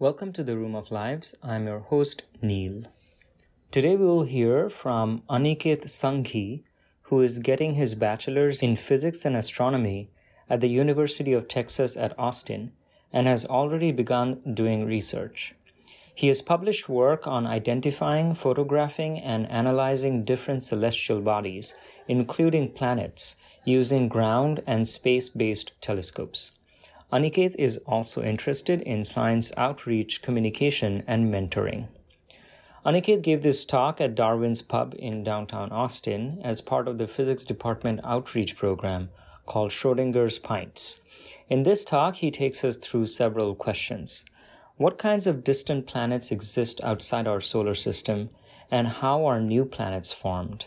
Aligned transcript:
Welcome 0.00 0.32
to 0.34 0.44
the 0.44 0.56
Room 0.56 0.76
of 0.76 0.92
Lives. 0.92 1.34
I'm 1.42 1.66
your 1.66 1.80
host, 1.80 2.22
Neil. 2.40 2.84
Today 3.72 3.96
we 3.96 4.06
will 4.06 4.22
hear 4.22 4.70
from 4.70 5.24
Aniket 5.28 5.86
Sanghi, 5.86 6.62
who 7.02 7.20
is 7.20 7.40
getting 7.40 7.74
his 7.74 7.96
bachelor's 7.96 8.62
in 8.62 8.76
physics 8.76 9.24
and 9.24 9.34
astronomy 9.34 10.12
at 10.48 10.60
the 10.60 10.68
University 10.68 11.32
of 11.32 11.48
Texas 11.48 11.96
at 11.96 12.16
Austin 12.16 12.70
and 13.12 13.26
has 13.26 13.44
already 13.44 13.90
begun 13.90 14.40
doing 14.54 14.86
research. 14.86 15.56
He 16.14 16.28
has 16.28 16.42
published 16.42 16.88
work 16.88 17.26
on 17.26 17.44
identifying, 17.44 18.34
photographing, 18.34 19.18
and 19.18 19.50
analyzing 19.50 20.24
different 20.24 20.62
celestial 20.62 21.20
bodies, 21.20 21.74
including 22.06 22.70
planets, 22.70 23.34
using 23.64 24.06
ground 24.06 24.62
and 24.64 24.86
space 24.86 25.28
based 25.28 25.72
telescopes. 25.80 26.52
Aniket 27.10 27.54
is 27.58 27.78
also 27.86 28.22
interested 28.22 28.82
in 28.82 29.02
science 29.02 29.50
outreach, 29.56 30.20
communication, 30.20 31.02
and 31.06 31.32
mentoring. 31.32 31.88
Aniket 32.84 33.22
gave 33.22 33.42
this 33.42 33.64
talk 33.64 33.98
at 33.98 34.14
Darwin's 34.14 34.60
Pub 34.60 34.94
in 34.98 35.24
downtown 35.24 35.72
Austin 35.72 36.38
as 36.44 36.60
part 36.60 36.86
of 36.86 36.98
the 36.98 37.08
physics 37.08 37.44
department 37.44 38.00
outreach 38.04 38.56
program 38.56 39.08
called 39.46 39.70
Schrodinger's 39.70 40.38
Pints. 40.38 41.00
In 41.48 41.62
this 41.62 41.82
talk, 41.82 42.16
he 42.16 42.30
takes 42.30 42.62
us 42.62 42.76
through 42.76 43.06
several 43.06 43.54
questions. 43.54 44.26
What 44.76 44.98
kinds 44.98 45.26
of 45.26 45.42
distant 45.42 45.86
planets 45.86 46.30
exist 46.30 46.78
outside 46.84 47.26
our 47.26 47.40
solar 47.40 47.74
system, 47.74 48.28
and 48.70 48.86
how 48.86 49.24
are 49.24 49.40
new 49.40 49.64
planets 49.64 50.12
formed? 50.12 50.66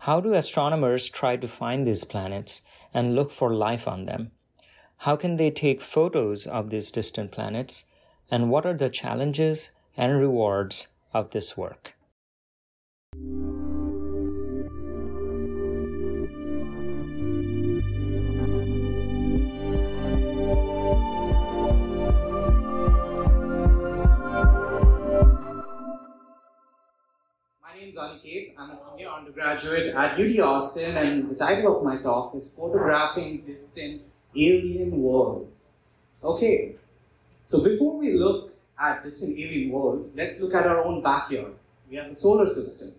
How 0.00 0.20
do 0.20 0.34
astronomers 0.34 1.08
try 1.08 1.36
to 1.36 1.48
find 1.48 1.86
these 1.86 2.04
planets 2.04 2.60
and 2.92 3.14
look 3.14 3.30
for 3.30 3.54
life 3.54 3.88
on 3.88 4.04
them? 4.04 4.32
How 5.04 5.16
can 5.16 5.36
they 5.36 5.50
take 5.50 5.80
photos 5.80 6.46
of 6.46 6.68
these 6.68 6.90
distant 6.90 7.32
planets? 7.32 7.86
And 8.30 8.50
what 8.50 8.66
are 8.66 8.74
the 8.74 8.90
challenges 8.90 9.70
and 9.96 10.20
rewards 10.20 10.88
of 11.14 11.30
this 11.30 11.56
work? 11.56 11.94
My 27.62 27.72
name 27.74 27.88
is 27.88 27.96
Aniket. 27.96 28.52
I'm 28.58 28.70
a 28.70 28.76
senior 28.76 29.08
undergraduate 29.08 29.94
at 29.94 30.20
UT 30.20 30.40
Austin, 30.40 30.98
and 30.98 31.30
the 31.30 31.36
title 31.36 31.78
of 31.78 31.82
my 31.82 31.96
talk 31.96 32.34
is 32.34 32.52
Photographing 32.52 33.46
Distant 33.46 34.02
alien 34.36 35.02
worlds. 35.02 35.76
Okay, 36.22 36.76
so 37.42 37.62
before 37.62 37.98
we 37.98 38.12
look 38.12 38.52
at 38.80 39.02
distant 39.02 39.38
alien 39.38 39.70
worlds, 39.70 40.16
let's 40.16 40.40
look 40.40 40.54
at 40.54 40.66
our 40.66 40.84
own 40.84 41.02
backyard. 41.02 41.54
We 41.90 41.96
have 41.96 42.08
the 42.08 42.14
solar 42.14 42.48
system. 42.48 42.94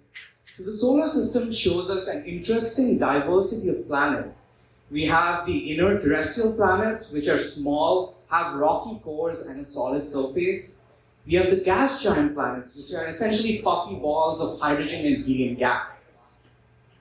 So 0.52 0.64
the 0.64 0.74
solar 0.74 1.08
system 1.08 1.52
shows 1.52 1.90
us 1.90 2.08
an 2.08 2.26
interesting 2.26 3.00
diversity 3.00 3.70
of 3.70 3.88
planets. 3.88 4.60
We 4.92 5.06
have 5.06 5.46
the 5.46 5.74
inner 5.74 6.02
terrestrial 6.02 6.54
planets, 6.56 7.14
which 7.14 7.30
are 7.30 7.40
small, 7.40 8.18
have 8.30 8.56
rocky 8.56 9.00
cores 9.00 9.48
and 9.48 9.62
a 9.62 9.66
solid 9.66 10.06
surface. 10.06 10.84
We 11.26 11.36
have 11.36 11.50
the 11.50 11.64
gas 11.64 12.04
giant 12.04 12.34
planets, 12.34 12.76
which 12.76 12.94
are 12.94 13.06
essentially 13.06 13.62
puffy 13.62 13.96
balls 13.96 14.42
of 14.42 14.60
hydrogen 14.60 15.06
and 15.06 15.24
helium 15.24 15.56
gas. 15.56 16.18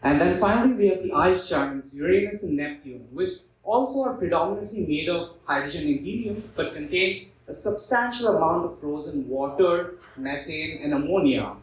And 0.03 0.21
then 0.21 0.39
finally, 0.39 0.75
we 0.75 0.87
have 0.89 1.03
the 1.03 1.13
ice 1.13 1.49
giants, 1.49 1.95
Uranus 1.97 2.43
and 2.45 2.57
Neptune, 2.57 3.09
which 3.13 3.33
also 3.71 4.03
are 4.09 4.15
predominantly 4.15 4.81
made 4.93 5.09
of 5.09 5.37
hydrogen 5.45 5.87
and 5.89 6.01
helium 6.07 6.43
but 6.57 6.75
contain 6.75 7.29
a 7.47 7.53
substantial 7.53 8.37
amount 8.37 8.65
of 8.65 8.79
frozen 8.81 9.29
water, 9.29 9.99
methane, 10.17 10.81
and 10.83 10.95
ammonia. 10.95 11.55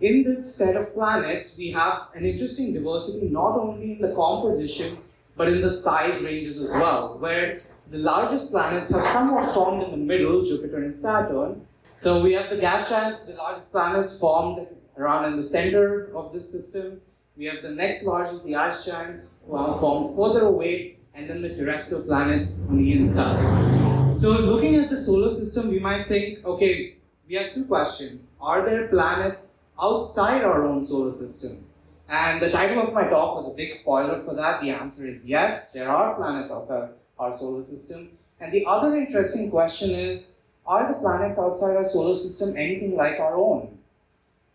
In 0.00 0.24
this 0.24 0.54
set 0.54 0.76
of 0.76 0.92
planets, 0.94 1.56
we 1.56 1.70
have 1.70 2.08
an 2.14 2.24
interesting 2.24 2.74
diversity 2.74 3.28
not 3.28 3.58
only 3.58 3.92
in 3.92 4.00
the 4.00 4.14
composition 4.14 4.98
but 5.36 5.48
in 5.48 5.60
the 5.60 5.70
size 5.70 6.22
ranges 6.22 6.56
as 6.58 6.70
well, 6.70 7.18
where 7.18 7.58
the 7.90 7.98
largest 7.98 8.50
planets 8.50 8.90
have 8.90 9.04
somewhat 9.04 9.52
formed 9.52 9.82
in 9.82 9.90
the 9.90 9.96
middle, 10.12 10.44
Jupiter 10.44 10.78
and 10.82 10.96
Saturn. 10.96 11.66
So 11.94 12.22
we 12.22 12.32
have 12.32 12.48
the 12.48 12.56
gas 12.56 12.88
giants, 12.88 13.26
the 13.26 13.34
largest 13.34 13.70
planets 13.70 14.18
formed 14.18 14.66
around 14.96 15.26
in 15.26 15.36
the 15.36 15.42
center 15.42 16.10
of 16.14 16.32
this 16.32 16.50
system. 16.50 17.02
We 17.36 17.44
have 17.46 17.60
the 17.60 17.70
next 17.70 18.04
largest, 18.04 18.46
the 18.46 18.56
ice 18.56 18.86
giants, 18.86 19.40
formed 19.46 20.16
further 20.16 20.46
away 20.46 20.96
and 21.16 21.30
then 21.30 21.40
the 21.40 21.48
terrestrial 21.56 22.04
planets 22.04 22.66
on 22.68 22.76
the 22.76 22.92
inside. 22.92 24.14
So 24.14 24.32
looking 24.32 24.74
at 24.74 24.90
the 24.90 24.98
solar 24.98 25.32
system, 25.32 25.70
we 25.70 25.78
might 25.78 26.08
think, 26.08 26.44
okay, 26.44 26.96
we 27.26 27.36
have 27.36 27.54
two 27.54 27.64
questions. 27.64 28.28
Are 28.38 28.68
there 28.68 28.86
planets 28.88 29.52
outside 29.82 30.44
our 30.44 30.66
own 30.66 30.82
solar 30.82 31.12
system? 31.12 31.64
And 32.08 32.40
the 32.40 32.50
title 32.50 32.86
of 32.86 32.92
my 32.92 33.04
talk 33.08 33.36
was 33.36 33.50
a 33.50 33.56
big 33.56 33.72
spoiler 33.72 34.22
for 34.22 34.34
that. 34.34 34.60
The 34.60 34.70
answer 34.70 35.06
is 35.06 35.28
yes, 35.28 35.72
there 35.72 35.88
are 35.88 36.14
planets 36.14 36.50
outside 36.50 36.90
our 37.18 37.32
solar 37.32 37.64
system. 37.64 38.10
And 38.38 38.52
the 38.52 38.66
other 38.66 38.94
interesting 38.96 39.50
question 39.50 39.90
is, 39.90 40.40
are 40.66 40.92
the 40.92 40.98
planets 41.00 41.38
outside 41.38 41.76
our 41.76 41.84
solar 41.84 42.14
system 42.14 42.54
anything 42.56 42.94
like 42.94 43.18
our 43.18 43.36
own? 43.36 43.78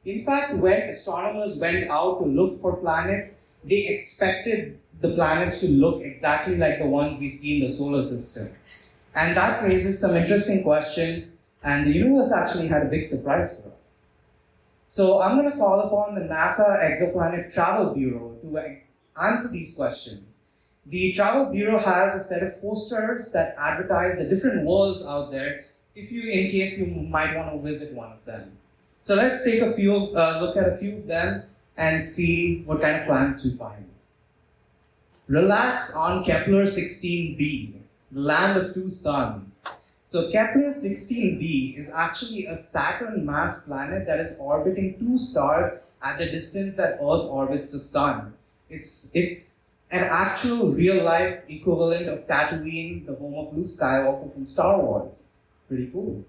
In 0.05 0.23
fact, 0.23 0.53
when 0.55 0.81
astronomers 0.81 1.59
went 1.59 1.89
out 1.89 2.19
to 2.19 2.25
look 2.25 2.61
for 2.61 2.77
planets, 2.77 3.41
they 3.63 3.87
expected 3.87 4.79
the 5.01 5.13
planets 5.15 5.59
to 5.61 5.67
look 5.67 6.03
exactly 6.03 6.55
like 6.55 6.77
the 6.77 6.85
ones 6.85 7.19
we 7.19 7.27
see 7.27 7.57
in 7.57 7.67
the 7.67 7.73
solar 7.73 8.01
system. 8.01 8.53
And 9.15 9.35
that 9.35 9.63
raises 9.63 9.99
some 9.99 10.15
interesting 10.15 10.63
questions, 10.63 11.47
and 11.63 11.85
the 11.85 11.91
universe 11.91 12.31
actually 12.31 12.67
had 12.67 12.83
a 12.83 12.89
big 12.89 13.03
surprise 13.03 13.59
for 13.59 13.71
us. 13.83 14.13
So 14.87 15.21
I'm 15.21 15.37
going 15.37 15.51
to 15.51 15.57
call 15.57 15.81
upon 15.81 16.15
the 16.15 16.21
NASA 16.21 16.79
Exoplanet 16.83 17.53
Travel 17.53 17.93
Bureau 17.93 18.37
to 18.41 18.77
answer 19.21 19.49
these 19.49 19.75
questions. 19.75 20.37
The 20.85 21.13
Travel 21.13 21.51
Bureau 21.51 21.79
has 21.79 22.21
a 22.21 22.23
set 22.23 22.43
of 22.43 22.61
posters 22.61 23.31
that 23.33 23.55
advertise 23.57 24.17
the 24.17 24.25
different 24.25 24.65
worlds 24.65 25.03
out 25.03 25.31
there, 25.31 25.65
if 25.95 26.11
you, 26.11 26.29
in 26.29 26.49
case 26.51 26.79
you 26.79 26.93
might 26.93 27.35
want 27.35 27.53
to 27.53 27.61
visit 27.61 27.93
one 27.93 28.11
of 28.11 28.23
them. 28.25 28.57
So 29.01 29.15
let's 29.15 29.43
take 29.43 29.61
a 29.61 29.73
few, 29.73 29.93
uh, 30.15 30.39
look 30.41 30.57
at 30.57 30.71
a 30.71 30.77
few 30.77 30.97
of 30.97 31.07
them 31.07 31.43
and 31.75 32.05
see 32.05 32.63
what 32.65 32.81
kind 32.81 32.97
of 32.99 33.05
planets 33.05 33.43
we 33.43 33.57
find. 33.57 33.85
Relax 35.31 35.95
on 35.95 36.25
Kepler 36.25 36.65
16b, 36.65 37.37
the 38.11 38.19
land 38.19 38.59
of 38.59 38.73
two 38.73 38.89
suns. 38.89 39.65
So 40.03 40.29
Kepler 40.29 40.67
16b 40.67 41.77
is 41.77 41.89
actually 41.89 42.47
a 42.47 42.57
Saturn 42.57 43.25
mass 43.25 43.63
planet 43.63 44.05
that 44.07 44.19
is 44.19 44.37
orbiting 44.41 44.99
two 44.99 45.17
stars 45.17 45.79
at 46.03 46.17
the 46.17 46.25
distance 46.25 46.75
that 46.75 46.95
Earth 46.95 47.31
orbits 47.31 47.71
the 47.71 47.79
sun. 47.79 48.33
It's, 48.69 49.15
it's 49.15 49.71
an 49.89 50.03
actual 50.03 50.73
real 50.73 51.01
life 51.01 51.43
equivalent 51.47 52.09
of 52.09 52.27
Tatooine, 52.27 53.05
the 53.05 53.15
home 53.15 53.35
of 53.35 53.55
Luke 53.55 53.67
Skywalker 53.67 54.33
from 54.33 54.45
Star 54.45 54.81
Wars. 54.81 55.31
Pretty 55.69 55.87
cool. 55.91 56.25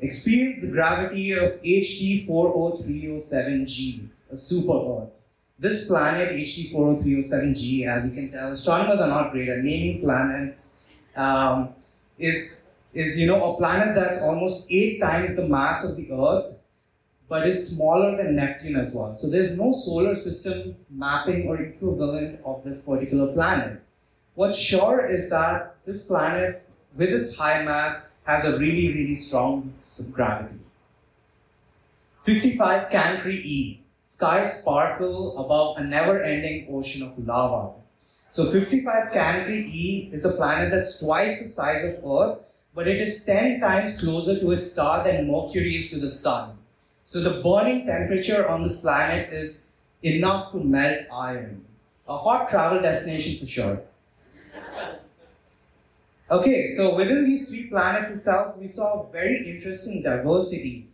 Experience 0.00 0.60
the 0.60 0.72
gravity 0.72 1.30
of 1.34 1.62
HD 1.62 2.26
40307G, 2.26 4.08
a 4.32 4.34
super 4.34 4.72
Earth. 4.72 5.15
This 5.58 5.88
planet, 5.88 6.32
HD40307G, 6.32 7.86
as 7.86 8.06
you 8.06 8.12
can 8.14 8.30
tell, 8.30 8.52
astronomers 8.52 9.00
are 9.00 9.08
not 9.08 9.32
great 9.32 9.48
at 9.48 9.64
naming 9.64 10.00
planets. 10.02 10.78
Um, 11.16 11.70
is 12.18 12.64
is 12.92 13.18
you 13.18 13.26
know 13.26 13.54
a 13.54 13.56
planet 13.56 13.94
that's 13.94 14.20
almost 14.20 14.70
eight 14.70 15.00
times 15.00 15.34
the 15.36 15.48
mass 15.48 15.88
of 15.88 15.96
the 15.96 16.12
Earth, 16.12 16.54
but 17.28 17.48
is 17.48 17.74
smaller 17.74 18.16
than 18.16 18.36
Neptune 18.36 18.76
as 18.76 18.94
well. 18.94 19.14
So 19.14 19.30
there's 19.30 19.56
no 19.56 19.72
solar 19.72 20.14
system 20.14 20.76
mapping 20.90 21.48
or 21.48 21.56
equivalent 21.56 22.40
of 22.44 22.62
this 22.62 22.84
particular 22.84 23.32
planet. 23.32 23.80
What's 24.34 24.58
sure 24.58 25.06
is 25.06 25.30
that 25.30 25.76
this 25.86 26.06
planet, 26.06 26.68
with 26.94 27.10
its 27.10 27.36
high 27.36 27.64
mass, 27.64 28.14
has 28.24 28.44
a 28.44 28.58
really, 28.58 28.94
really 28.94 29.14
strong 29.14 29.72
gravity. 30.12 30.58
55 32.24 32.90
Cancri 32.90 33.36
E 33.36 33.80
skies 34.06 34.60
sparkle 34.60 35.36
above 35.36 35.78
a 35.78 35.84
never-ending 35.84 36.68
ocean 36.70 37.02
of 37.02 37.18
lava. 37.18 37.72
So 38.28 38.44
55 38.50 39.12
Cancri 39.12 39.66
E 39.66 40.10
is 40.12 40.24
a 40.24 40.32
planet 40.32 40.70
that's 40.70 41.00
twice 41.00 41.40
the 41.40 41.48
size 41.48 41.84
of 41.84 42.04
Earth, 42.04 42.44
but 42.74 42.86
it 42.86 43.00
is 43.00 43.24
10 43.24 43.60
times 43.60 44.00
closer 44.00 44.38
to 44.38 44.52
its 44.52 44.70
star 44.70 45.02
than 45.02 45.26
Mercury 45.26 45.74
is 45.74 45.90
to 45.90 45.98
the 45.98 46.08
Sun. 46.08 46.56
So 47.02 47.20
the 47.20 47.42
burning 47.42 47.86
temperature 47.86 48.48
on 48.48 48.62
this 48.62 48.80
planet 48.80 49.32
is 49.32 49.66
enough 50.02 50.52
to 50.52 50.58
melt 50.58 51.06
iron. 51.12 51.64
A 52.08 52.16
hot 52.16 52.48
travel 52.48 52.80
destination 52.80 53.38
for 53.40 53.46
sure. 53.46 53.82
Okay, 56.30 56.74
so 56.74 56.94
within 56.96 57.24
these 57.24 57.48
three 57.48 57.68
planets 57.68 58.10
itself, 58.10 58.56
we 58.56 58.66
saw 58.68 59.08
very 59.10 59.48
interesting 59.48 60.02
diversity 60.02 60.88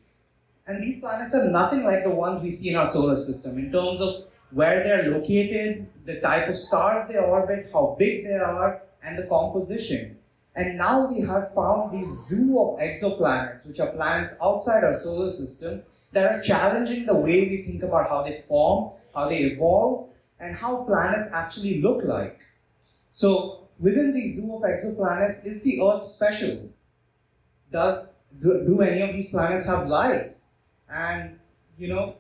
and 0.66 0.82
these 0.82 1.00
planets 1.00 1.34
are 1.34 1.50
nothing 1.50 1.84
like 1.84 2.04
the 2.04 2.10
ones 2.10 2.42
we 2.42 2.50
see 2.50 2.70
in 2.70 2.76
our 2.76 2.88
solar 2.88 3.16
system 3.16 3.58
in 3.58 3.72
terms 3.72 4.00
of 4.00 4.24
where 4.50 4.82
they're 4.82 5.10
located, 5.10 5.88
the 6.04 6.20
type 6.20 6.48
of 6.48 6.56
stars 6.56 7.08
they 7.08 7.16
orbit, 7.16 7.70
how 7.72 7.96
big 7.98 8.24
they 8.24 8.34
are, 8.34 8.82
and 9.02 9.18
the 9.18 9.26
composition. 9.26 10.18
And 10.54 10.76
now 10.76 11.10
we 11.10 11.20
have 11.22 11.54
found 11.54 11.98
this 11.98 12.28
zoo 12.28 12.58
of 12.60 12.78
exoplanets, 12.78 13.66
which 13.66 13.80
are 13.80 13.90
planets 13.92 14.34
outside 14.42 14.84
our 14.84 14.92
solar 14.92 15.30
system, 15.30 15.82
that 16.12 16.34
are 16.34 16.42
challenging 16.42 17.06
the 17.06 17.14
way 17.14 17.48
we 17.48 17.62
think 17.62 17.82
about 17.82 18.10
how 18.10 18.22
they 18.22 18.42
form, 18.46 18.92
how 19.14 19.28
they 19.28 19.38
evolve, 19.38 20.10
and 20.38 20.54
how 20.54 20.84
planets 20.84 21.30
actually 21.32 21.80
look 21.80 22.04
like. 22.04 22.38
So, 23.10 23.68
within 23.78 24.12
the 24.12 24.28
zoo 24.28 24.56
of 24.56 24.62
exoplanets, 24.62 25.46
is 25.46 25.62
the 25.62 25.80
Earth 25.82 26.04
special? 26.04 26.68
Does 27.70 28.16
do, 28.38 28.64
do 28.66 28.82
any 28.82 29.00
of 29.00 29.14
these 29.14 29.30
planets 29.30 29.66
have 29.66 29.86
life? 29.86 30.31
And 30.92 31.38
you 31.78 31.88
know, 31.88 32.16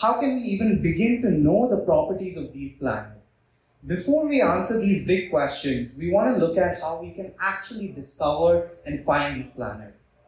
how 0.00 0.20
can 0.20 0.36
we 0.36 0.42
even 0.42 0.82
begin 0.82 1.22
to 1.22 1.30
know 1.30 1.68
the 1.68 1.84
properties 1.84 2.36
of 2.36 2.52
these 2.52 2.78
planets? 2.78 3.46
Before 3.86 4.28
we 4.28 4.42
answer 4.42 4.78
these 4.78 5.06
big 5.06 5.30
questions, 5.30 5.94
we 5.96 6.10
want 6.10 6.34
to 6.34 6.44
look 6.44 6.56
at 6.56 6.80
how 6.80 7.00
we 7.00 7.12
can 7.12 7.32
actually 7.40 7.88
discover 7.88 8.70
and 8.84 9.04
find 9.04 9.36
these 9.36 9.54
planets. 9.54 10.22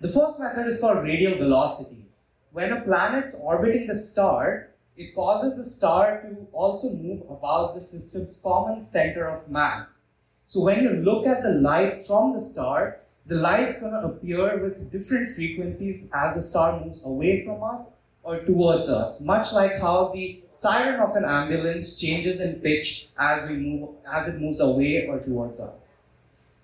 The 0.00 0.08
first 0.08 0.40
method 0.40 0.66
is 0.66 0.80
called 0.80 1.02
radial 1.02 1.36
velocity. 1.36 2.06
When 2.52 2.72
a 2.72 2.80
planet's 2.80 3.34
orbiting 3.42 3.86
the 3.86 3.94
star, 3.94 4.70
it 4.96 5.14
causes 5.14 5.56
the 5.56 5.64
star 5.64 6.22
to 6.22 6.46
also 6.52 6.92
move 6.94 7.22
about 7.28 7.74
the 7.74 7.80
system's 7.80 8.40
common 8.42 8.80
center 8.80 9.26
of 9.26 9.50
mass. 9.50 10.12
So 10.46 10.62
when 10.62 10.82
you 10.82 10.90
look 10.90 11.26
at 11.26 11.42
the 11.42 11.50
light 11.50 12.06
from 12.06 12.32
the 12.32 12.40
star, 12.40 13.00
the 13.26 13.36
light's 13.36 13.80
going 13.80 13.92
to 13.92 14.08
appear 14.08 14.58
with 14.58 14.92
different 14.92 15.28
frequencies 15.34 16.10
as 16.12 16.34
the 16.34 16.42
star 16.42 16.80
moves 16.84 17.04
away 17.04 17.44
from 17.44 17.62
us 17.62 17.92
or 18.22 18.38
towards 18.44 18.88
us, 18.88 19.22
much 19.24 19.52
like 19.52 19.78
how 19.80 20.10
the 20.14 20.42
siren 20.48 21.00
of 21.00 21.14
an 21.16 21.24
ambulance 21.24 21.98
changes 21.98 22.40
in 22.40 22.60
pitch 22.60 23.08
as 23.18 23.48
we 23.48 23.56
move 23.56 23.90
as 24.10 24.28
it 24.28 24.40
moves 24.40 24.60
away 24.60 25.06
or 25.06 25.18
towards 25.20 25.60
us. 25.60 26.10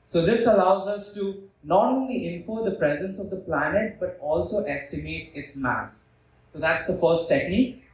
So 0.05 0.23
this 0.23 0.47
allows 0.47 0.89
us 0.89 1.15
to 1.15 1.49
not 1.63 1.93
only 1.93 2.35
infer 2.35 2.65
the 2.65 2.77
presence 2.77 3.19
of 3.19 3.31
the 3.31 3.37
planet 3.37 3.99
but 4.01 4.19
also 4.21 4.65
estimate 4.65 5.31
its 5.35 5.57
mass. 5.57 6.15
So 6.53 6.59
that's 6.59 6.87
the 6.87 6.99
first 6.99 7.29
technique. 7.29 7.85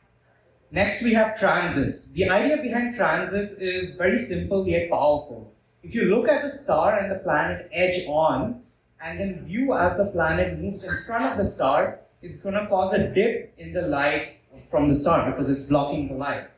Next 0.71 1.03
we 1.03 1.13
have 1.15 1.39
transits. 1.39 2.13
The 2.13 2.31
idea 2.31 2.57
behind 2.63 2.95
transits 2.95 3.55
is 3.55 3.97
very 3.97 4.19
simple 4.19 4.67
yet 4.67 4.91
powerful. 4.91 5.53
If 5.87 5.95
you 5.95 6.07
look 6.07 6.27
at 6.29 6.43
the 6.43 6.51
star 6.51 6.99
and 6.99 7.13
the 7.13 7.21
planet 7.21 7.69
edge 7.73 8.09
on 8.09 8.61
and 9.01 9.21
then 9.21 9.47
view 9.47 9.73
as 9.73 9.97
the 9.97 10.07
planet 10.07 10.59
moves 10.59 10.83
in 10.83 10.91
front 11.07 11.25
of 11.27 11.37
the 11.37 11.45
star, 11.45 12.01
it's 12.23 12.39
going 12.39 12.57
to 12.57 12.67
cause 12.67 12.93
a 12.93 13.07
dip 13.15 13.55
in 13.57 13.73
the 13.73 13.83
light 13.83 14.39
from 14.69 14.89
the 14.89 14.97
star 14.97 15.31
because 15.31 15.49
it's 15.49 15.63
blocking 15.63 16.09
the 16.09 16.15
light. 16.15 16.49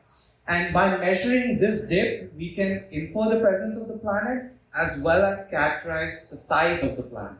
And 0.47 0.73
by 0.73 0.97
measuring 0.97 1.59
this 1.59 1.87
dip, 1.87 2.33
we 2.35 2.55
can 2.55 2.85
infer 2.89 3.29
the 3.29 3.39
presence 3.39 3.77
of 3.77 3.87
the 3.87 3.99
planet 3.99 4.51
as 4.73 4.99
well 4.99 5.23
as 5.23 5.47
characterize 5.51 6.31
the 6.31 6.37
size 6.37 6.81
of 6.83 6.97
the 6.97 7.03
planet. 7.03 7.37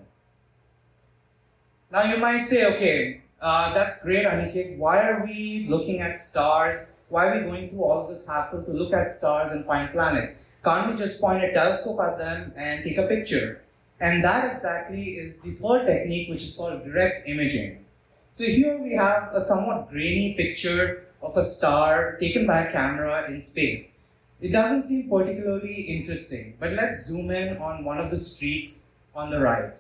Now 1.92 2.04
you 2.04 2.18
might 2.18 2.42
say, 2.42 2.68
okay, 2.76 3.22
uh, 3.42 3.74
that's 3.74 4.04
great, 4.04 4.28
Aniket. 4.28 4.78
Why 4.78 5.10
are 5.10 5.26
we 5.26 5.66
looking 5.68 6.02
at 6.02 6.20
stars? 6.20 6.98
Why 7.08 7.30
are 7.30 7.40
we 7.40 7.46
going 7.46 7.70
through 7.70 7.84
all 7.84 8.08
this 8.08 8.28
hassle 8.28 8.64
to 8.66 8.72
look 8.72 8.94
at 8.94 9.10
stars 9.10 9.54
and 9.54 9.66
find 9.66 9.90
planets? 9.92 10.49
Can't 10.64 10.92
we 10.92 10.98
just 10.98 11.22
point 11.22 11.44
a 11.44 11.54
telescope 11.54 12.00
at 12.02 12.18
them 12.18 12.54
and 12.56 12.84
take 12.84 12.98
a 12.98 13.08
picture? 13.08 13.62
And 14.02 14.24
that 14.24 14.54
exactly 14.54 15.18
is 15.18 15.42
the 15.42 15.52
third 15.52 15.86
technique, 15.86 16.30
which 16.30 16.44
is 16.44 16.56
called 16.56 16.84
direct 16.84 17.28
imaging. 17.28 17.86
So 18.32 18.46
here 18.46 18.78
we 18.78 18.94
have 18.94 19.30
a 19.34 19.42
somewhat 19.42 19.90
grainy 19.90 20.36
picture 20.36 21.06
of 21.22 21.36
a 21.36 21.44
star 21.44 22.18
taken 22.18 22.46
by 22.46 22.62
a 22.62 22.72
camera 22.72 23.26
in 23.30 23.42
space. 23.42 23.98
It 24.42 24.54
doesn't 24.54 24.84
seem 24.84 25.10
particularly 25.10 25.82
interesting, 25.82 26.56
but 26.60 26.72
let's 26.72 27.08
zoom 27.08 27.32
in 27.32 27.58
on 27.58 27.84
one 27.84 27.98
of 27.98 28.10
the 28.10 28.18
streaks 28.18 28.94
on 29.14 29.30
the 29.30 29.40
right, 29.40 29.74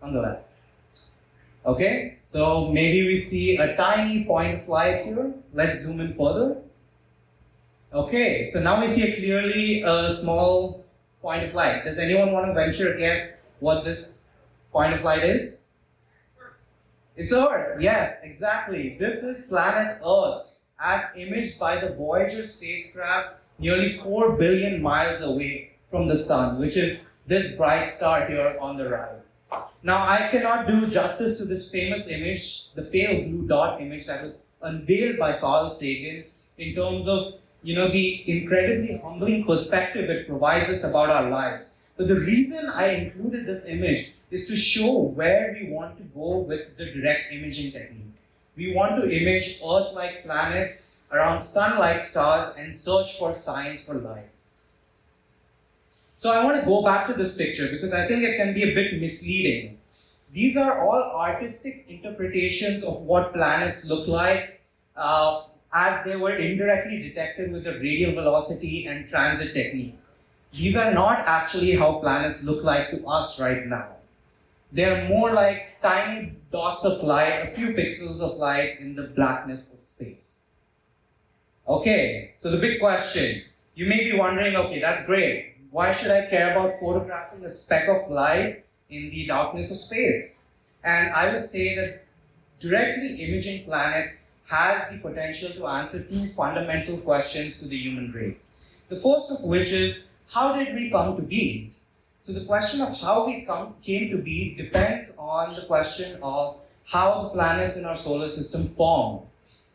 on 0.00 0.12
the 0.12 0.20
left. 0.20 0.44
Okay, 1.64 2.18
so 2.22 2.70
maybe 2.70 3.08
we 3.08 3.18
see 3.18 3.56
a 3.56 3.76
tiny 3.76 4.24
point 4.24 4.62
of 4.62 4.68
light 4.68 5.06
here. 5.06 5.34
Let's 5.52 5.80
zoom 5.80 5.98
in 5.98 6.14
further. 6.14 6.62
Okay, 7.96 8.50
so 8.52 8.60
now 8.60 8.78
we 8.78 8.88
see 8.88 9.04
a 9.04 9.16
clearly 9.16 9.80
a 9.80 10.14
small 10.14 10.84
point 11.22 11.44
of 11.44 11.54
light. 11.54 11.82
Does 11.82 11.98
anyone 11.98 12.30
want 12.30 12.44
to 12.44 12.52
venture 12.52 12.92
a 12.92 12.98
guess 12.98 13.44
what 13.60 13.84
this 13.84 14.36
point 14.70 14.92
of 14.92 15.02
light 15.02 15.22
is? 15.22 15.68
It's 17.16 17.32
Earth. 17.32 17.80
Yes, 17.80 18.20
exactly. 18.22 18.98
This 19.00 19.22
is 19.22 19.46
planet 19.46 20.02
Earth 20.06 20.42
as 20.78 21.04
imaged 21.16 21.58
by 21.58 21.78
the 21.80 21.94
Voyager 21.94 22.42
spacecraft 22.42 23.30
nearly 23.58 23.96
4 23.96 24.36
billion 24.36 24.82
miles 24.82 25.22
away 25.22 25.70
from 25.90 26.06
the 26.06 26.18
sun, 26.18 26.58
which 26.58 26.76
is 26.76 27.20
this 27.26 27.56
bright 27.56 27.88
star 27.88 28.26
here 28.26 28.58
on 28.60 28.76
the 28.76 28.90
right. 28.90 29.22
Now, 29.82 30.06
I 30.06 30.28
cannot 30.30 30.66
do 30.66 30.90
justice 30.90 31.38
to 31.38 31.46
this 31.46 31.72
famous 31.72 32.10
image, 32.10 32.74
the 32.74 32.82
pale 32.82 33.26
blue 33.26 33.48
dot 33.48 33.80
image 33.80 34.04
that 34.04 34.22
was 34.22 34.42
unveiled 34.60 35.18
by 35.18 35.38
Carl 35.38 35.70
Sagan 35.70 36.24
in 36.58 36.74
terms 36.74 37.08
of, 37.08 37.36
you 37.62 37.74
know, 37.74 37.88
the 37.88 38.22
incredibly 38.26 38.98
humbling 38.98 39.44
perspective 39.44 40.08
it 40.10 40.28
provides 40.28 40.68
us 40.68 40.84
about 40.84 41.10
our 41.10 41.30
lives. 41.30 41.82
But 41.96 42.08
the 42.08 42.20
reason 42.20 42.68
I 42.68 42.88
included 42.88 43.46
this 43.46 43.66
image 43.68 44.12
is 44.30 44.46
to 44.48 44.56
show 44.56 44.98
where 44.98 45.56
we 45.58 45.70
want 45.70 45.96
to 45.98 46.04
go 46.04 46.38
with 46.38 46.76
the 46.76 46.92
direct 46.92 47.32
imaging 47.32 47.72
technique. 47.72 48.02
We 48.56 48.74
want 48.74 49.00
to 49.00 49.10
image 49.10 49.60
Earth-like 49.62 50.24
planets 50.24 51.08
around 51.12 51.40
sun-like 51.40 52.00
stars 52.00 52.56
and 52.56 52.74
search 52.74 53.18
for 53.18 53.32
signs 53.32 53.84
for 53.86 53.94
life. 53.94 54.32
So 56.14 56.32
I 56.32 56.42
want 56.44 56.58
to 56.58 56.64
go 56.64 56.82
back 56.82 57.06
to 57.08 57.12
this 57.12 57.36
picture 57.36 57.68
because 57.70 57.92
I 57.92 58.06
think 58.06 58.22
it 58.22 58.36
can 58.36 58.54
be 58.54 58.62
a 58.62 58.74
bit 58.74 59.00
misleading. 59.00 59.78
These 60.32 60.56
are 60.56 60.84
all 60.84 61.20
artistic 61.20 61.84
interpretations 61.88 62.82
of 62.82 63.02
what 63.02 63.32
planets 63.32 63.88
look 63.88 64.08
like 64.08 64.62
uh, 64.96 65.42
as 65.72 66.04
they 66.04 66.16
were 66.16 66.36
indirectly 66.36 67.00
detected 67.02 67.52
with 67.52 67.64
the 67.64 67.74
radial 67.74 68.12
velocity 68.12 68.86
and 68.86 69.08
transit 69.08 69.52
techniques. 69.52 70.06
These 70.52 70.76
are 70.76 70.92
not 70.92 71.20
actually 71.20 71.72
how 71.72 71.98
planets 71.98 72.44
look 72.44 72.64
like 72.64 72.90
to 72.90 73.06
us 73.06 73.40
right 73.40 73.66
now. 73.66 73.88
They're 74.72 75.08
more 75.08 75.32
like 75.32 75.80
tiny 75.82 76.32
dots 76.50 76.84
of 76.84 77.02
light, 77.02 77.42
a 77.42 77.46
few 77.48 77.68
pixels 77.74 78.20
of 78.20 78.38
light 78.38 78.80
in 78.80 78.94
the 78.94 79.12
blackness 79.14 79.72
of 79.72 79.78
space. 79.78 80.56
Okay, 81.68 82.32
so 82.36 82.50
the 82.50 82.58
big 82.58 82.80
question. 82.80 83.42
You 83.74 83.86
may 83.86 84.10
be 84.10 84.16
wondering, 84.16 84.56
okay, 84.56 84.80
that's 84.80 85.04
great. 85.06 85.56
Why 85.70 85.92
should 85.92 86.10
I 86.10 86.26
care 86.26 86.52
about 86.52 86.80
photographing 86.80 87.44
a 87.44 87.50
speck 87.50 87.88
of 87.88 88.10
light 88.10 88.64
in 88.88 89.10
the 89.10 89.26
darkness 89.26 89.70
of 89.70 89.76
space? 89.76 90.52
And 90.84 91.12
I 91.12 91.32
would 91.32 91.44
say 91.44 91.74
that 91.74 92.04
directly 92.60 93.08
imaging 93.24 93.64
planets 93.64 94.22
has 94.46 94.90
the 94.90 94.98
potential 94.98 95.50
to 95.50 95.66
answer 95.66 96.02
two 96.02 96.26
fundamental 96.26 96.98
questions 96.98 97.60
to 97.60 97.68
the 97.68 97.76
human 97.76 98.12
race. 98.12 98.58
The 98.88 98.96
first 98.96 99.32
of 99.32 99.44
which 99.44 99.70
is 99.70 100.04
how 100.32 100.56
did 100.56 100.74
we 100.74 100.90
come 100.90 101.16
to 101.16 101.22
be? 101.22 101.72
So 102.22 102.32
the 102.32 102.44
question 102.44 102.80
of 102.80 103.00
how 103.00 103.26
we 103.26 103.42
come, 103.42 103.74
came 103.82 104.10
to 104.10 104.18
be 104.18 104.54
depends 104.56 105.14
on 105.18 105.54
the 105.54 105.62
question 105.62 106.18
of 106.22 106.58
how 106.84 107.22
the 107.22 107.28
planets 107.30 107.76
in 107.76 107.84
our 107.84 107.96
solar 107.96 108.28
system 108.28 108.68
formed. 108.74 109.26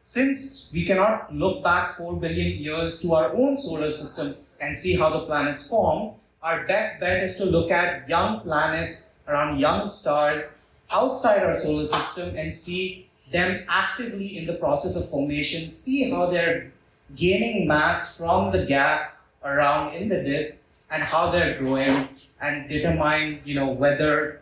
Since 0.02 0.72
we 0.74 0.86
cannot 0.86 1.34
look 1.34 1.64
back 1.64 1.98
4 1.98 2.20
billion 2.20 2.58
years 2.58 3.02
to 3.02 3.14
our 3.14 3.36
own 3.36 3.56
solar 3.56 3.92
system 3.92 4.36
and 4.60 4.76
see 4.76 4.96
how 4.96 5.10
the 5.10 5.26
planets 5.26 5.68
form, 5.68 6.16
our 6.42 6.66
best 6.68 7.00
bet 7.00 7.24
is 7.24 7.38
to 7.38 7.46
look 7.46 7.72
at 7.72 8.10
young 8.10 8.42
planets 8.42 9.14
around 9.28 9.60
young 9.60 9.88
stars 9.88 10.66
outside 10.92 11.44
our 11.44 11.58
solar 11.58 11.86
system 11.86 12.36
and 12.36 12.54
see 12.54 13.10
them 13.32 13.66
actively 13.68 14.38
in 14.38 14.46
the 14.46 14.54
process 14.54 14.96
of 14.96 15.10
formation, 15.10 15.70
see 15.70 16.10
how 16.12 16.28
they're 16.28 16.72
gaining 17.16 17.68
mass 17.68 18.18
from 18.18 18.52
the 18.52 18.66
gas 18.66 19.28
around 19.44 19.94
in 19.94 20.10
the 20.10 20.24
disk 20.24 20.66
and 20.90 21.02
how 21.02 21.30
they're 21.30 21.58
growing 21.60 22.08
and 22.42 22.70
determine, 22.70 23.40
you 23.46 23.56
know, 23.56 23.70
whether 23.70 24.42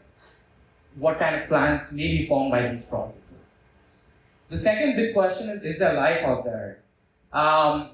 what 0.95 1.19
kind 1.19 1.35
of 1.35 1.47
plants 1.47 1.91
may 1.91 2.07
be 2.07 2.25
formed 2.25 2.51
by 2.51 2.67
these 2.67 2.85
processes. 2.85 3.63
The 4.49 4.57
second 4.57 4.95
big 4.95 5.13
question 5.13 5.49
is, 5.49 5.63
is 5.63 5.79
there 5.79 5.93
life 5.93 6.23
out 6.23 6.43
there? 6.43 6.79
Um, 7.31 7.91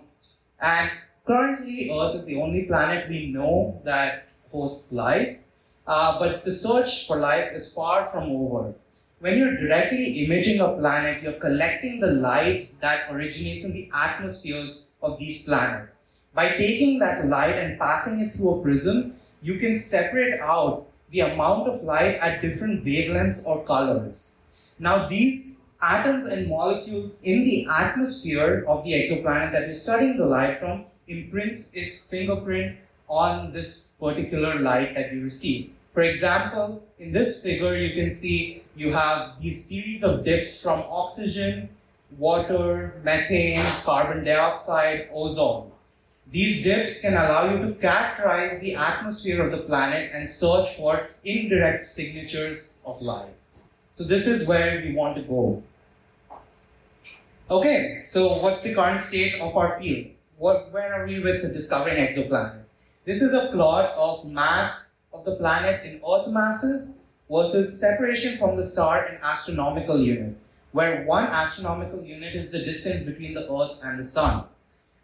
and 0.62 0.90
currently, 1.28 1.92
Earth 1.92 2.16
is 2.16 2.26
the 2.26 2.42
only 2.42 2.64
planet 2.64 3.10
we 3.10 3.32
know 3.32 3.82
that 3.84 4.28
hosts 4.52 4.94
life, 4.94 5.38
uh, 5.86 6.18
but 6.18 6.46
the 6.46 6.52
search 6.52 7.08
for 7.08 7.18
life 7.18 7.52
is 7.52 7.74
far 7.74 8.06
from 8.06 8.30
over. 8.30 8.74
When 9.20 9.38
you're 9.38 9.56
directly 9.56 10.26
imaging 10.26 10.60
a 10.60 10.74
planet, 10.74 11.24
you're 11.24 11.40
collecting 11.40 12.02
the 12.02 12.12
light 12.12 12.78
that 12.82 13.10
originates 13.10 13.64
in 13.64 13.72
the 13.72 13.90
atmospheres 13.94 14.84
of 15.02 15.18
these 15.20 15.46
planets. 15.46 16.10
By 16.34 16.50
taking 16.50 17.00
that 17.00 17.26
light 17.28 17.56
and 17.56 17.80
passing 17.80 18.20
it 18.20 18.34
through 18.34 18.60
a 18.60 18.62
prism, 18.62 19.16
you 19.42 19.58
can 19.58 19.74
separate 19.74 20.42
out 20.42 20.88
the 21.12 21.22
amount 21.22 21.70
of 21.70 21.84
light 21.84 22.16
at 22.16 22.42
different 22.42 22.84
wavelengths 22.84 23.46
or 23.46 23.64
colors. 23.64 24.36
Now, 24.80 25.08
these 25.08 25.64
atoms 25.82 26.26
and 26.26 26.50
molecules 26.50 27.22
in 27.24 27.46
the 27.46 27.68
atmosphere 27.72 28.66
of 28.68 28.84
the 28.84 28.92
exoplanet 28.92 29.54
that 29.54 29.68
we're 29.68 29.74
studying 29.74 30.18
the 30.18 30.26
light 30.26 30.58
from 30.58 30.84
imprints 31.08 31.74
its 31.74 32.06
fingerprint 32.06 32.78
on 33.08 33.54
this 33.54 33.92
particular 33.98 34.60
light 34.60 34.94
that 34.96 35.14
we 35.14 35.20
receive. 35.20 35.72
For 35.94 36.02
example, 36.02 36.84
in 37.00 37.14
this 37.14 37.42
figure, 37.42 37.78
you 37.78 37.94
can 37.94 38.10
see 38.10 38.65
you 38.76 38.92
have 38.92 39.42
these 39.42 39.66
series 39.66 40.04
of 40.04 40.24
dips 40.24 40.62
from 40.62 40.84
oxygen, 40.90 41.70
water, 42.18 43.00
methane, 43.04 43.64
carbon 43.84 44.24
dioxide, 44.24 45.10
ozone. 45.14 45.72
These 46.32 46.64
dips 46.64 47.02
can 47.02 47.14
allow 47.14 47.52
you 47.52 47.66
to 47.66 47.74
characterize 47.76 48.60
the 48.60 48.76
atmosphere 48.76 49.46
of 49.46 49.52
the 49.52 49.64
planet 49.66 50.12
and 50.14 50.28
search 50.28 50.76
for 50.76 51.10
indirect 51.24 51.86
signatures 51.86 52.72
of 52.86 53.02
life. 53.02 53.30
So 53.92 54.04
this 54.04 54.28
is 54.28 54.48
where 54.48 54.82
we 54.82 54.94
want 54.94 55.16
to 55.16 55.22
go. 55.22 55.64
Okay, 57.50 58.02
so 58.06 58.40
what's 58.40 58.62
the 58.62 58.74
current 58.74 59.02
state 59.02 59.40
of 59.40 59.56
our 59.56 59.80
field? 59.80 60.08
What, 60.38 60.72
where 60.72 60.94
are 60.94 61.06
we 61.06 61.20
with 61.20 61.54
discovering 61.54 61.96
exoplanets? 61.96 62.72
This 63.06 63.22
is 63.22 63.34
a 63.34 63.52
plot 63.54 63.94
of 63.96 64.26
mass 64.26 65.00
of 65.14 65.24
the 65.24 65.36
planet 65.36 65.86
in 65.86 66.02
Earth 66.04 66.28
masses 66.28 67.02
versus 67.30 67.80
separation 67.80 68.38
from 68.38 68.58
the 68.58 68.64
star 68.64 69.08
in 69.08 69.18
astronomical 69.22 70.00
units, 70.00 70.44
where 70.72 71.04
one 71.06 71.24
astronomical 71.24 72.04
unit 72.04 72.36
is 72.36 72.52
the 72.52 72.60
distance 72.60 73.04
between 73.04 73.34
the 73.34 73.52
Earth 73.52 73.78
and 73.84 74.00
the 74.00 74.04
Sun. 74.04 74.44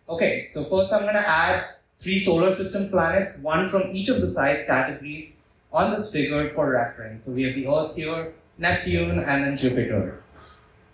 Okay, 0.09 0.47
so 0.51 0.63
first 0.65 0.91
I'm 0.91 1.03
going 1.03 1.13
to 1.13 1.27
add 1.27 1.65
three 1.97 2.19
solar 2.19 2.53
system 2.55 2.89
planets, 2.89 3.39
one 3.39 3.69
from 3.69 3.83
each 3.91 4.09
of 4.09 4.21
the 4.21 4.27
size 4.27 4.65
categories 4.65 5.35
on 5.71 5.91
this 5.91 6.11
figure 6.11 6.49
for 6.49 6.71
reference. 6.71 7.25
So 7.25 7.31
we 7.31 7.43
have 7.43 7.55
the 7.55 7.67
Earth 7.67 7.95
here, 7.95 8.33
Neptune, 8.57 9.19
and 9.19 9.43
then 9.43 9.55
Jupiter. 9.55 10.21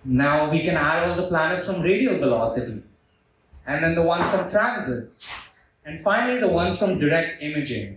Now 0.05 0.49
we 0.49 0.61
can 0.61 0.75
add 0.75 1.09
all 1.09 1.15
the 1.15 1.27
planets 1.27 1.65
from 1.65 1.81
radial 1.81 2.17
velocity, 2.17 2.83
and 3.65 3.83
then 3.83 3.95
the 3.95 4.03
ones 4.03 4.29
from 4.29 4.49
transits, 4.49 5.29
and 5.83 5.99
finally 5.99 6.39
the 6.39 6.47
ones 6.47 6.77
from 6.77 6.99
direct 6.99 7.41
imaging. 7.41 7.96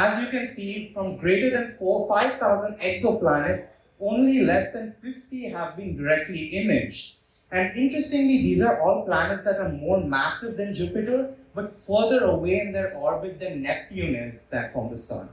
As 0.00 0.22
you 0.22 0.30
can 0.30 0.46
see, 0.46 0.92
from 0.94 1.16
greater 1.16 1.50
than 1.50 1.74
4, 1.76 2.08
5,000 2.08 2.78
exoplanets, 2.78 3.66
only 4.00 4.42
less 4.42 4.72
than 4.72 4.94
50 5.02 5.48
have 5.48 5.76
been 5.76 5.96
directly 5.96 6.44
imaged. 6.62 7.16
And 7.50 7.76
interestingly, 7.76 8.38
these 8.42 8.62
are 8.62 8.80
all 8.80 9.04
planets 9.04 9.42
that 9.42 9.58
are 9.58 9.70
more 9.70 10.00
massive 10.00 10.56
than 10.56 10.72
Jupiter, 10.72 11.34
but 11.52 11.76
further 11.80 12.26
away 12.26 12.60
in 12.60 12.70
their 12.70 12.94
orbit 12.94 13.40
than 13.40 13.62
Neptune 13.62 14.14
is 14.14 14.48
that 14.50 14.72
from 14.72 14.90
the 14.90 14.96
Sun. 14.96 15.30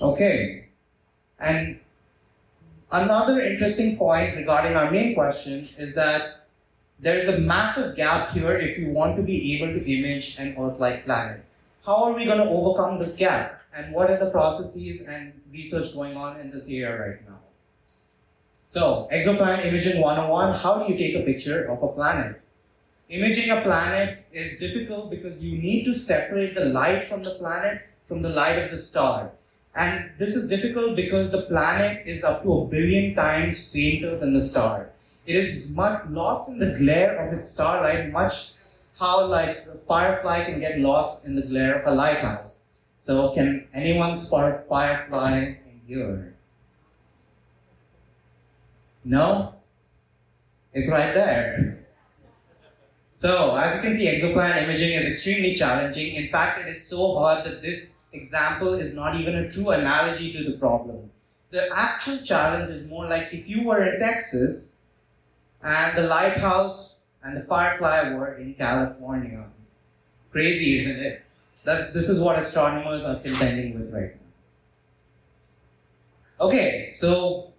Okay. 0.00 0.68
And 1.38 1.80
another 2.90 3.40
interesting 3.40 3.98
point 3.98 4.34
regarding 4.34 4.76
our 4.76 4.90
main 4.90 5.14
question 5.14 5.68
is 5.76 5.94
that 5.94 6.46
there 7.00 7.18
is 7.18 7.28
a 7.28 7.38
massive 7.40 7.96
gap 7.96 8.30
here 8.30 8.56
if 8.56 8.78
you 8.78 8.88
want 8.88 9.16
to 9.16 9.22
be 9.22 9.56
able 9.56 9.74
to 9.74 9.84
image 9.92 10.38
an 10.38 10.56
Earth-like 10.58 11.04
planet. 11.04 11.44
How 11.86 12.02
are 12.02 12.14
we 12.14 12.24
going 12.24 12.38
to 12.38 12.48
overcome 12.48 12.98
this 12.98 13.16
gap? 13.16 13.62
And 13.72 13.94
what 13.94 14.10
are 14.10 14.18
the 14.18 14.30
processes 14.30 15.02
and 15.02 15.32
research 15.52 15.94
going 15.94 16.16
on 16.16 16.40
in 16.40 16.50
this 16.50 16.68
area 16.68 16.98
right 16.98 17.28
now? 17.28 17.38
So, 18.64 19.08
exoplanet 19.12 19.64
imaging 19.64 20.00
101, 20.00 20.58
how 20.58 20.82
do 20.82 20.92
you 20.92 20.98
take 20.98 21.14
a 21.14 21.24
picture 21.24 21.64
of 21.66 21.80
a 21.84 21.86
planet? 21.86 22.42
Imaging 23.08 23.50
a 23.50 23.60
planet 23.60 24.26
is 24.32 24.58
difficult 24.58 25.10
because 25.10 25.44
you 25.44 25.58
need 25.58 25.84
to 25.84 25.94
separate 25.94 26.56
the 26.56 26.64
light 26.64 27.04
from 27.04 27.22
the 27.22 27.36
planet 27.36 27.86
from 28.08 28.22
the 28.22 28.30
light 28.30 28.58
of 28.58 28.72
the 28.72 28.78
star. 28.78 29.30
And 29.76 30.10
this 30.18 30.34
is 30.34 30.48
difficult 30.48 30.96
because 30.96 31.30
the 31.30 31.42
planet 31.42 32.04
is 32.04 32.24
up 32.24 32.42
to 32.42 32.52
a 32.52 32.64
billion 32.64 33.14
times 33.14 33.72
fainter 33.72 34.16
than 34.16 34.32
the 34.32 34.42
star. 34.42 34.90
It 35.24 35.36
is 35.36 35.70
much 35.70 36.04
lost 36.08 36.48
in 36.48 36.58
the 36.58 36.74
glare 36.76 37.16
of 37.16 37.32
its 37.32 37.48
starlight, 37.48 38.10
much 38.10 38.50
how 38.98 39.26
like 39.26 39.66
a 39.72 39.78
firefly 39.86 40.44
can 40.44 40.60
get 40.60 40.78
lost 40.78 41.26
in 41.26 41.34
the 41.34 41.42
glare 41.42 41.80
of 41.80 41.86
a 41.86 41.94
lighthouse. 41.94 42.66
So 42.98 43.34
can 43.34 43.68
anyone 43.74 44.16
spot 44.16 44.50
a 44.50 44.62
firefly 44.68 45.38
in 45.38 45.80
here? 45.86 46.34
No? 49.04 49.54
It's 50.72 50.90
right 50.90 51.14
there. 51.14 51.86
So, 53.10 53.56
as 53.56 53.76
you 53.76 53.80
can 53.80 53.98
see, 53.98 54.06
exoplanet 54.08 54.64
imaging 54.64 54.92
is 54.92 55.06
extremely 55.06 55.54
challenging. 55.54 56.16
In 56.16 56.30
fact, 56.30 56.60
it 56.60 56.68
is 56.68 56.86
so 56.86 57.18
hard 57.18 57.46
that 57.46 57.62
this 57.62 57.96
example 58.12 58.74
is 58.74 58.94
not 58.94 59.18
even 59.18 59.36
a 59.36 59.50
true 59.50 59.70
analogy 59.70 60.32
to 60.32 60.44
the 60.44 60.58
problem. 60.58 61.10
The 61.50 61.66
actual 61.74 62.18
challenge 62.18 62.68
is 62.68 62.86
more 62.86 63.08
like 63.08 63.32
if 63.32 63.48
you 63.48 63.64
were 63.64 63.82
in 63.86 64.00
Texas 64.00 64.82
and 65.62 65.96
the 65.96 66.06
lighthouse 66.06 66.95
and 67.26 67.36
the 67.36 67.42
firefly 67.42 68.14
were 68.14 68.34
in 68.34 68.54
California. 68.54 69.44
Crazy, 70.30 70.78
isn't 70.78 71.00
it? 71.00 71.22
That 71.64 71.92
this 71.92 72.08
is 72.08 72.20
what 72.20 72.38
astronomers 72.38 73.04
are 73.04 73.16
contending 73.16 73.78
with 73.78 73.92
right 73.92 74.14
now. 74.14 74.20
Okay, 76.46 76.90
so 76.92 77.52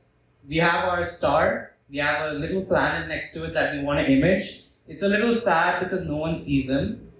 we 0.48 0.58
have 0.58 0.86
our 0.86 1.04
star, 1.04 1.74
we 1.90 1.98
have 1.98 2.32
a 2.32 2.34
little 2.36 2.64
planet 2.64 3.10
next 3.10 3.34
to 3.34 3.44
it 3.44 3.54
that 3.54 3.76
we 3.76 3.84
want 3.84 4.00
to 4.00 4.10
image. 4.10 4.64
It's 4.88 5.02
a 5.02 5.08
little 5.08 5.36
sad 5.36 5.84
because 5.84 6.08
no 6.08 6.16
one 6.16 6.38
sees 6.38 6.70
him. 6.70 7.12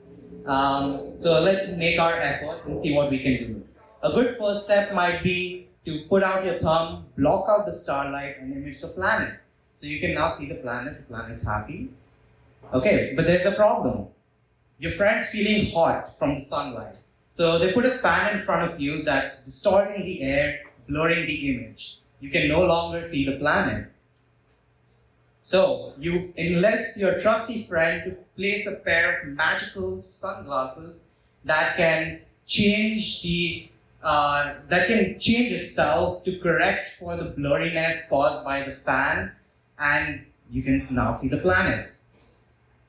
Um, 0.46 1.18
so 1.18 1.42
let's 1.42 1.76
make 1.76 2.00
our 2.00 2.14
efforts 2.22 2.66
and 2.66 2.80
see 2.80 2.96
what 2.96 3.12
we 3.12 3.20
can 3.20 3.38
do. 3.38 3.64
A 4.04 4.12
good 4.12 4.38
first 4.38 4.64
step 4.64 4.94
might 4.94 5.22
be 5.22 5.68
to 5.86 6.06
put 6.08 6.24
out 6.24 6.46
your 6.46 6.60
thumb, 6.60 7.08
block 7.18 7.50
out 7.50 7.66
the 7.66 7.74
starlight, 7.74 8.36
and 8.40 8.54
image 8.54 8.80
the 8.80 8.88
planet. 8.88 9.34
So 9.74 9.88
you 9.88 10.00
can 10.00 10.14
now 10.14 10.30
see 10.30 10.48
the 10.48 10.56
planet, 10.56 10.96
the 10.96 11.04
planet's 11.04 11.46
happy. 11.46 11.90
Okay, 12.74 13.14
but 13.16 13.26
there's 13.26 13.46
a 13.46 13.52
problem. 13.52 14.08
Your 14.80 14.92
friend's 14.92 15.30
feeling 15.30 15.72
hot 15.72 16.18
from 16.20 16.36
the 16.36 16.42
sunlight. 16.42 16.96
So 17.30 17.58
they 17.58 17.74
put 17.74 17.86
a 17.86 17.92
fan 17.92 18.38
in 18.38 18.42
front 18.44 18.72
of 18.72 18.80
you 18.80 19.04
that's 19.04 19.44
distorting 19.46 20.06
the 20.06 20.22
air, 20.22 20.62
blurring 20.88 21.26
the 21.26 21.56
image 21.56 22.00
you 22.20 22.30
can 22.30 22.48
no 22.48 22.66
longer 22.66 23.04
see 23.04 23.26
the 23.26 23.38
planet. 23.38 23.92
So, 25.40 25.94
you 26.00 26.34
enlist 26.36 26.98
your 26.98 27.22
trusty 27.22 27.66
friend 27.66 28.04
to 28.06 28.12
place 28.36 28.68
a 28.68 28.84
pair 28.84 29.22
of 29.22 29.28
magical 29.30 30.02
sunglasses 30.02 31.12
that 31.46 31.78
can 31.78 32.22
change 32.46 33.22
the 33.22 33.70
uh, 34.04 34.56
that 34.68 34.88
can 34.88 35.20
change 35.20 35.52
itself 35.52 36.24
to 36.24 36.40
correct 36.40 36.92
for 37.00 37.16
the 37.16 37.32
blurriness 37.32 38.08
caused 38.10 38.44
by 38.44 38.62
the 38.62 38.72
fan, 38.72 39.32
and 39.80 40.26
you 40.52 40.64
can 40.64 40.88
now 40.92 41.12
see 41.12 41.28
the 41.28 41.38
planet. 41.38 41.92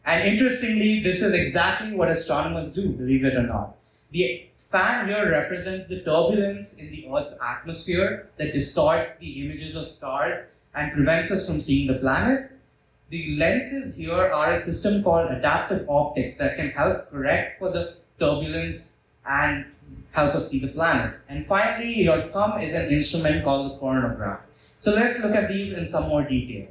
And 0.09 0.27
interestingly, 0.27 1.01
this 1.01 1.21
is 1.21 1.35
exactly 1.35 1.93
what 1.95 2.09
astronomers 2.09 2.73
do, 2.73 2.89
believe 2.89 3.27
it 3.27 3.37
or 3.37 3.43
not. 3.43 3.77
The 4.11 4.49
fan 4.73 5.07
here 5.07 5.31
represents 5.31 5.87
the 5.87 6.01
turbulence 6.01 6.79
in 6.79 6.91
the 6.91 7.11
Earth's 7.15 7.39
atmosphere 7.45 8.31
that 8.39 8.55
distorts 8.55 9.19
the 9.19 9.45
images 9.45 9.77
of 9.77 9.87
stars 9.87 10.49
and 10.75 10.95
prevents 10.95 11.31
us 11.31 11.47
from 11.47 11.61
seeing 11.61 11.89
the 11.89 11.99
planets. 11.99 12.65
The 13.11 13.37
lenses 13.37 13.99
here 13.99 14.33
are 14.33 14.53
a 14.53 14.59
system 14.59 15.03
called 15.03 15.31
adaptive 15.31 15.87
optics 15.91 16.39
that 16.39 16.57
can 16.57 16.71
help 16.71 17.11
correct 17.11 17.59
for 17.59 17.71
the 17.71 17.97
turbulence 18.19 19.05
and 19.27 19.67
help 20.13 20.35
us 20.35 20.51
see 20.51 20.59
the 20.59 20.69
planets. 20.69 21.27
And 21.29 21.47
finally, 21.47 22.05
your 22.05 22.23
thumb 22.33 22.59
is 22.63 22.73
an 22.73 22.89
instrument 22.89 23.45
called 23.45 23.73
the 23.73 23.77
coronagraph. 23.77 24.41
So 24.79 24.91
let's 24.95 25.21
look 25.21 25.35
at 25.35 25.51
these 25.51 25.77
in 25.77 25.87
some 25.87 26.09
more 26.09 26.25
detail. 26.27 26.69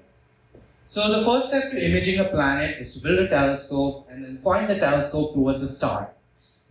So 0.87 1.11
the 1.11 1.25
first 1.25 1.49
step 1.49 1.69
to 1.71 1.85
imaging 1.85 2.17
a 2.21 2.29
planet 2.29 2.77
is 2.79 2.93
to 2.93 3.03
build 3.03 3.19
a 3.19 3.27
telescope 3.27 4.07
and 4.09 4.23
then 4.23 4.37
point 4.37 4.69
the 4.69 4.79
telescope 4.79 5.33
towards 5.33 5.61
a 5.61 5.67
star. 5.67 6.11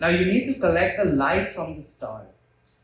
Now 0.01 0.09
you 0.09 0.25
need 0.25 0.47
to 0.47 0.55
collect 0.59 0.97
the 0.97 1.05
light 1.05 1.55
from 1.55 1.77
the 1.77 1.83
star. 1.83 2.25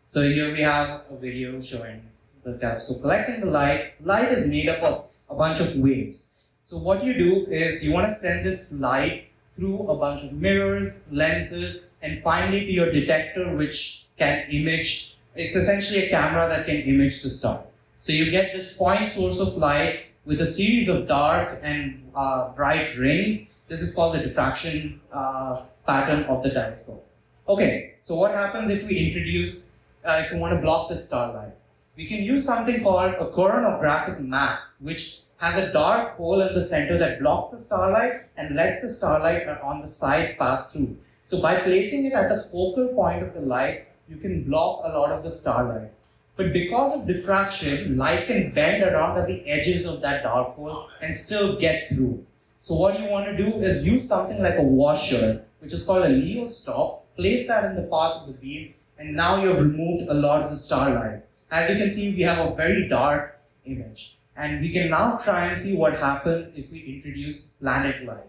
So 0.06 0.20
here 0.20 0.52
we 0.52 0.60
have 0.60 1.04
a 1.10 1.16
video 1.16 1.58
showing 1.62 2.02
the 2.44 2.58
telescope 2.58 3.00
collecting 3.00 3.40
the 3.40 3.46
light. 3.46 3.94
Light 4.04 4.30
is 4.30 4.46
made 4.46 4.68
up 4.68 4.82
of 4.82 5.06
a 5.30 5.34
bunch 5.34 5.58
of 5.60 5.74
waves. 5.76 6.34
So 6.64 6.76
what 6.76 7.02
you 7.02 7.14
do 7.14 7.46
is 7.50 7.82
you 7.82 7.94
want 7.94 8.10
to 8.10 8.14
send 8.14 8.44
this 8.44 8.70
light 8.74 9.28
through 9.56 9.88
a 9.88 9.96
bunch 9.96 10.24
of 10.24 10.32
mirrors, 10.34 11.06
lenses, 11.10 11.80
and 12.02 12.22
finally 12.22 12.66
to 12.66 12.70
your 12.72 12.92
detector 12.92 13.56
which 13.56 14.04
can 14.18 14.50
image. 14.50 15.16
It's 15.34 15.56
essentially 15.56 16.08
a 16.08 16.10
camera 16.10 16.46
that 16.48 16.66
can 16.66 16.76
image 16.76 17.22
the 17.22 17.30
star. 17.30 17.64
So 17.96 18.12
you 18.12 18.30
get 18.30 18.52
this 18.52 18.76
point 18.76 19.10
source 19.10 19.40
of 19.40 19.56
light 19.56 20.12
with 20.25 20.41
a 20.41 20.47
series 20.47 20.88
of 20.88 21.09
dark 21.09 21.59
and 21.62 22.11
uh, 22.14 22.50
bright 22.50 22.97
rings. 22.97 23.55
This 23.69 23.81
is 23.83 23.95
called 23.95 24.14
the 24.14 24.21
diffraction 24.21 25.00
uh, 25.12 25.62
pattern 25.87 26.25
of 26.25 26.43
the 26.43 26.50
telescope. 26.50 27.07
Okay, 27.49 27.95
so 28.00 28.14
what 28.14 28.33
happens 28.33 28.71
if 28.71 28.87
we 28.87 29.09
introduce, 29.09 29.75
uh, 30.05 30.23
if 30.25 30.33
we 30.33 30.38
want 30.38 30.55
to 30.55 30.61
block 30.61 30.88
the 30.88 30.97
starlight? 30.97 31.52
We 31.97 32.07
can 32.07 32.23
use 32.23 32.45
something 32.45 32.83
called 32.83 33.14
a 33.14 33.26
coronagraphic 33.33 34.21
mask, 34.21 34.79
which 34.81 35.21
has 35.38 35.57
a 35.57 35.73
dark 35.73 36.17
hole 36.17 36.41
in 36.41 36.55
the 36.55 36.62
center 36.62 36.97
that 36.99 37.19
blocks 37.19 37.50
the 37.50 37.59
starlight 37.59 38.12
and 38.37 38.55
lets 38.55 38.81
the 38.81 38.88
starlight 38.88 39.49
on 39.49 39.81
the 39.81 39.88
sides 39.88 40.37
pass 40.37 40.73
through. 40.73 40.97
So 41.25 41.43
by 41.43 41.57
placing 41.57 42.05
it 42.07 42.12
at 42.12 42.29
the 42.29 42.49
focal 42.52 42.88
point 42.95 43.25
of 43.25 43.35
the 43.35 43.41
light, 43.41 43.88
you 44.09 44.19
can 44.19 44.45
block 44.45 44.83
a 44.85 44.97
lot 44.97 45.11
of 45.11 45.25
the 45.25 45.33
starlight. 45.33 45.91
But 46.36 46.52
because 46.52 46.98
of 46.98 47.06
diffraction, 47.06 47.96
light 47.96 48.26
can 48.26 48.52
bend 48.52 48.82
around 48.82 49.18
at 49.18 49.28
the 49.28 49.48
edges 49.48 49.84
of 49.84 50.00
that 50.02 50.22
dark 50.22 50.54
hole 50.56 50.88
and 51.00 51.14
still 51.14 51.58
get 51.58 51.88
through. 51.90 52.24
So 52.58 52.74
what 52.74 52.98
you 52.98 53.08
want 53.08 53.26
to 53.26 53.36
do 53.36 53.62
is 53.62 53.86
use 53.86 54.08
something 54.08 54.42
like 54.42 54.56
a 54.56 54.62
washer 54.62 55.44
which 55.60 55.72
is 55.72 55.84
called 55.84 56.04
a 56.04 56.08
Lyot 56.08 56.48
stop, 56.48 57.04
place 57.16 57.46
that 57.46 57.64
in 57.64 57.76
the 57.76 57.82
path 57.82 58.22
of 58.22 58.26
the 58.26 58.32
beam, 58.32 58.74
and 58.98 59.14
now 59.14 59.40
you've 59.42 59.60
removed 59.60 60.08
a 60.08 60.14
lot 60.14 60.42
of 60.42 60.50
the 60.50 60.56
starlight. 60.56 61.22
As 61.50 61.70
you 61.70 61.76
can 61.76 61.90
see, 61.90 62.14
we 62.14 62.22
have 62.22 62.44
a 62.44 62.54
very 62.54 62.88
dark 62.88 63.38
image. 63.64 64.16
And 64.34 64.60
we 64.60 64.72
can 64.72 64.90
now 64.90 65.18
try 65.18 65.46
and 65.46 65.60
see 65.60 65.76
what 65.76 65.98
happens 65.98 66.56
if 66.56 66.70
we 66.72 66.80
introduce 66.80 67.52
planet 67.54 68.04
light. 68.04 68.26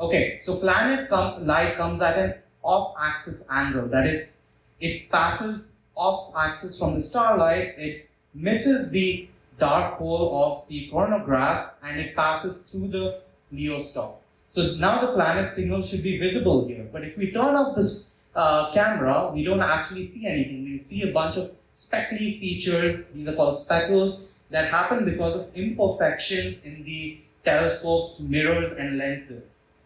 Okay, 0.00 0.38
so 0.40 0.56
planet 0.56 1.08
com 1.08 1.46
light 1.46 1.76
comes 1.76 2.00
at 2.00 2.18
an 2.18 2.34
off-axis 2.62 3.46
angle. 3.50 3.86
That 3.86 4.06
is, 4.06 4.46
it 4.80 5.10
passes 5.10 5.81
off-axis 5.94 6.78
from 6.78 6.94
the 6.94 7.00
starlight, 7.00 7.74
it 7.78 8.08
misses 8.34 8.90
the 8.90 9.28
dark 9.58 9.94
hole 9.94 10.44
of 10.44 10.68
the 10.68 10.88
coronagraph 10.90 11.70
and 11.82 12.00
it 12.00 12.16
passes 12.16 12.68
through 12.68 12.88
the 12.88 13.20
Lyot 13.54 13.82
star. 13.82 14.14
So 14.48 14.74
now 14.76 15.00
the 15.00 15.12
planet 15.12 15.52
signal 15.52 15.82
should 15.82 16.02
be 16.02 16.18
visible 16.18 16.66
here. 16.66 16.86
But 16.92 17.04
if 17.04 17.16
we 17.16 17.30
turn 17.32 17.54
off 17.54 17.76
this 17.76 18.18
uh, 18.34 18.72
camera, 18.72 19.30
we 19.32 19.44
don't 19.44 19.60
actually 19.60 20.04
see 20.04 20.26
anything. 20.26 20.64
We 20.64 20.78
see 20.78 21.08
a 21.08 21.12
bunch 21.12 21.36
of 21.36 21.52
speckly 21.74 22.38
features, 22.38 23.10
these 23.10 23.28
are 23.28 23.34
called 23.34 23.56
speckles, 23.56 24.28
that 24.50 24.70
happen 24.70 25.04
because 25.04 25.36
of 25.36 25.54
imperfections 25.54 26.64
in 26.64 26.84
the 26.84 27.20
telescope's 27.44 28.20
mirrors 28.20 28.72
and 28.72 28.98
lenses. 28.98 29.42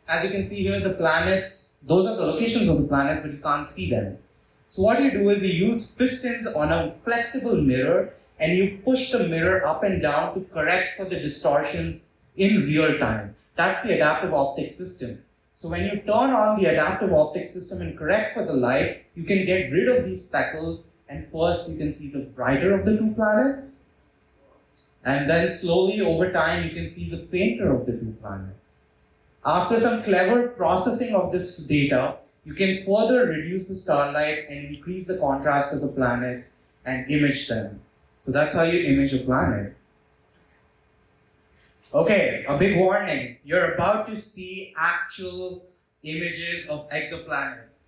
As 0.09 0.25
you 0.25 0.31
can 0.31 0.45
see 0.45 0.63
here, 0.63 0.81
the 0.81 0.95
planets, 0.95 1.81
those 1.85 2.07
are 2.07 2.17
the 2.17 2.27
locations 2.27 2.69
of 2.69 2.79
the 2.79 2.89
planets, 2.89 3.23
but 3.23 3.33
you 3.33 3.39
can't 3.39 3.67
see 3.67 3.91
them. 3.91 4.19
So 4.76 4.83
what 4.83 5.02
you 5.02 5.11
do 5.11 5.30
is 5.30 5.42
you 5.42 5.68
use 5.68 5.92
pistons 5.92 6.47
on 6.47 6.71
a 6.71 6.92
flexible 7.02 7.56
mirror 7.56 8.12
and 8.38 8.54
you 8.54 8.78
push 8.85 9.11
the 9.11 9.26
mirror 9.26 9.66
up 9.66 9.83
and 9.83 10.02
down 10.02 10.35
to 10.35 10.40
correct 10.52 10.99
for 10.99 11.06
the 11.06 11.18
distortions 11.18 12.09
in 12.37 12.66
real 12.66 12.99
time. 12.99 13.37
That's 13.54 13.87
the 13.87 13.95
adaptive 13.95 14.35
optics 14.35 14.76
system. 14.76 15.25
So 15.54 15.71
when 15.71 15.85
you 15.87 16.02
turn 16.02 16.35
on 16.42 16.61
the 16.61 16.66
adaptive 16.66 17.11
optics 17.14 17.54
system 17.54 17.80
and 17.80 17.97
correct 17.97 18.35
for 18.35 18.45
the 18.45 18.52
light, 18.52 19.06
you 19.14 19.25
can 19.25 19.47
get 19.47 19.73
rid 19.73 19.88
of 19.88 20.04
these 20.04 20.28
speckles 20.28 20.85
and 21.09 21.26
first 21.33 21.71
you 21.71 21.78
can 21.78 21.95
see 21.95 22.11
the 22.11 22.26
brighter 22.37 22.78
of 22.78 22.85
the 22.85 22.99
two 22.99 23.14
planets. 23.16 23.92
And 25.06 25.30
then 25.30 25.49
slowly 25.49 26.02
over 26.02 26.30
time 26.33 26.64
you 26.64 26.73
can 26.73 26.87
see 26.87 27.09
the 27.09 27.16
fainter 27.16 27.75
of 27.75 27.87
the 27.87 27.92
two 27.92 28.14
planets. 28.21 28.90
After 29.42 29.80
some 29.80 30.02
clever 30.02 30.49
processing 30.49 31.14
of 31.14 31.33
this 31.33 31.66
data, 31.66 32.18
you 32.47 32.55
can 32.55 32.85
further 32.87 33.26
reduce 33.26 33.67
the 33.67 33.75
starlight 33.75 34.47
and 34.49 34.73
increase 34.73 35.09
the 35.09 35.19
contrast 35.19 35.75
of 35.75 35.81
the 35.81 35.88
planets 35.88 36.62
and 36.85 37.11
image 37.11 37.49
them. 37.49 37.81
So 38.21 38.31
that's 38.31 38.55
how 38.55 38.62
you 38.62 38.87
image 38.87 39.12
a 39.15 39.19
planet. 39.19 39.75
Okay, 41.93 42.45
a 42.47 42.57
big 42.57 42.79
warning. 42.79 43.38
You're 43.45 43.75
about 43.75 44.07
to 44.07 44.17
see 44.17 44.73
actual 44.79 45.67
images 46.05 46.69
of 46.69 46.88
exoplanets. 46.91 47.79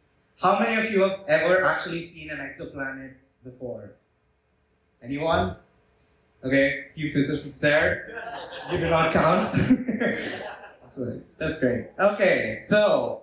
How 0.41 0.59
many 0.59 0.75
of 0.75 0.91
you 0.91 1.03
have 1.03 1.23
ever 1.29 1.65
actually 1.65 2.03
seen 2.03 2.31
an 2.31 2.39
exoplanet 2.39 3.15
before? 3.45 3.93
Anyone? 5.01 5.55
Okay, 6.43 6.87
a 6.91 6.93
few 6.95 7.13
physicists 7.13 7.61
there. 7.61 8.43
You 8.73 8.79
do 8.79 8.91
not 8.91 9.13
count. 9.13 9.49
Absolutely. 10.85 11.23
That's 11.39 11.61
great. 11.61 11.87
Okay, 11.99 12.57
so 12.61 13.23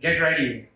get 0.00 0.20
ready. 0.20 0.68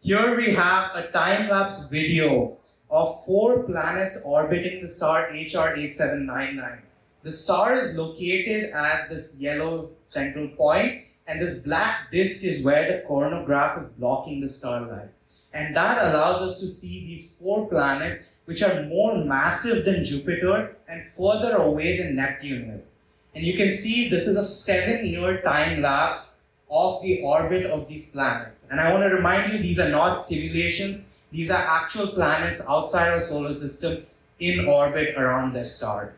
Here 0.00 0.36
we 0.36 0.50
have 0.50 0.96
a 0.96 1.10
time-lapse 1.12 1.86
video 1.86 2.56
of 2.90 3.24
four 3.24 3.64
planets 3.66 4.20
orbiting 4.24 4.82
the 4.82 4.88
star 4.88 5.30
HR 5.30 5.76
8799. 5.76 6.82
The 7.22 7.30
star 7.32 7.78
is 7.78 7.96
located 7.96 8.72
at 8.72 9.08
this 9.08 9.40
yellow 9.40 9.92
central 10.02 10.48
point, 10.48 11.04
and 11.28 11.40
this 11.40 11.60
black 11.60 12.10
disk 12.10 12.44
is 12.44 12.64
where 12.64 12.84
the 12.86 13.08
coronagraph 13.08 13.78
is 13.78 13.86
blocking 13.86 14.40
the 14.40 14.48
starlight. 14.48 15.10
And 15.52 15.74
that 15.76 15.98
allows 15.98 16.42
us 16.42 16.58
to 16.60 16.66
see 16.66 17.06
these 17.06 17.36
four 17.36 17.68
planets, 17.68 18.24
which 18.44 18.62
are 18.62 18.82
more 18.86 19.24
massive 19.24 19.84
than 19.84 20.04
Jupiter 20.04 20.76
and 20.88 21.04
further 21.16 21.56
away 21.56 21.96
than 21.96 22.16
Neptune 22.16 22.70
is. 22.70 23.02
And 23.36 23.44
you 23.44 23.56
can 23.56 23.72
see 23.72 24.08
this 24.08 24.26
is 24.26 24.36
a 24.36 24.44
seven 24.44 25.06
year 25.06 25.40
time 25.42 25.80
lapse 25.80 26.33
of 26.74 27.00
the 27.02 27.22
orbit 27.22 27.66
of 27.66 27.88
these 27.88 28.10
planets. 28.10 28.68
And 28.70 28.80
I 28.80 28.92
want 28.92 29.04
to 29.04 29.14
remind 29.14 29.52
you, 29.52 29.58
these 29.58 29.78
are 29.78 29.88
not 29.88 30.24
simulations. 30.24 31.06
These 31.30 31.50
are 31.50 31.56
actual 31.56 32.08
planets 32.08 32.60
outside 32.68 33.08
our 33.10 33.20
solar 33.20 33.54
system 33.54 34.04
in 34.40 34.66
orbit 34.66 35.16
around 35.16 35.52
their 35.52 35.64
star. 35.64 36.14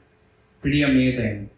Pretty 0.63 0.83
amazing. 0.83 1.51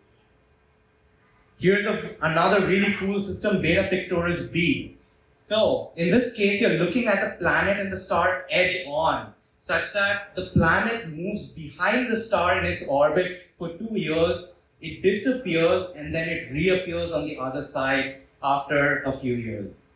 Here's 1.60 1.86
a, 1.86 2.16
another 2.22 2.66
really 2.66 2.92
cool 2.94 3.20
system, 3.20 3.62
Beta 3.62 3.88
Pictoris 3.88 4.50
b. 4.52 4.96
So, 5.36 5.92
in 5.94 6.10
this 6.10 6.34
case, 6.34 6.60
you're 6.60 6.78
looking 6.78 7.06
at 7.06 7.20
the 7.20 7.36
planet 7.38 7.78
and 7.78 7.92
the 7.92 7.96
star 7.96 8.46
edge 8.50 8.84
on, 8.88 9.32
such 9.60 9.92
that 9.92 10.34
the 10.34 10.46
planet 10.46 11.08
moves 11.08 11.52
behind 11.52 12.10
the 12.10 12.16
star 12.16 12.58
in 12.58 12.64
its 12.64 12.86
orbit 12.88 13.46
for 13.58 13.68
two 13.68 13.98
years, 13.98 14.56
it 14.80 15.02
disappears, 15.02 15.90
and 15.96 16.12
then 16.12 16.28
it 16.28 16.52
reappears 16.52 17.12
on 17.12 17.24
the 17.24 17.38
other 17.38 17.62
side 17.62 18.22
after 18.42 19.02
a 19.02 19.12
few 19.12 19.34
years. 19.34 19.92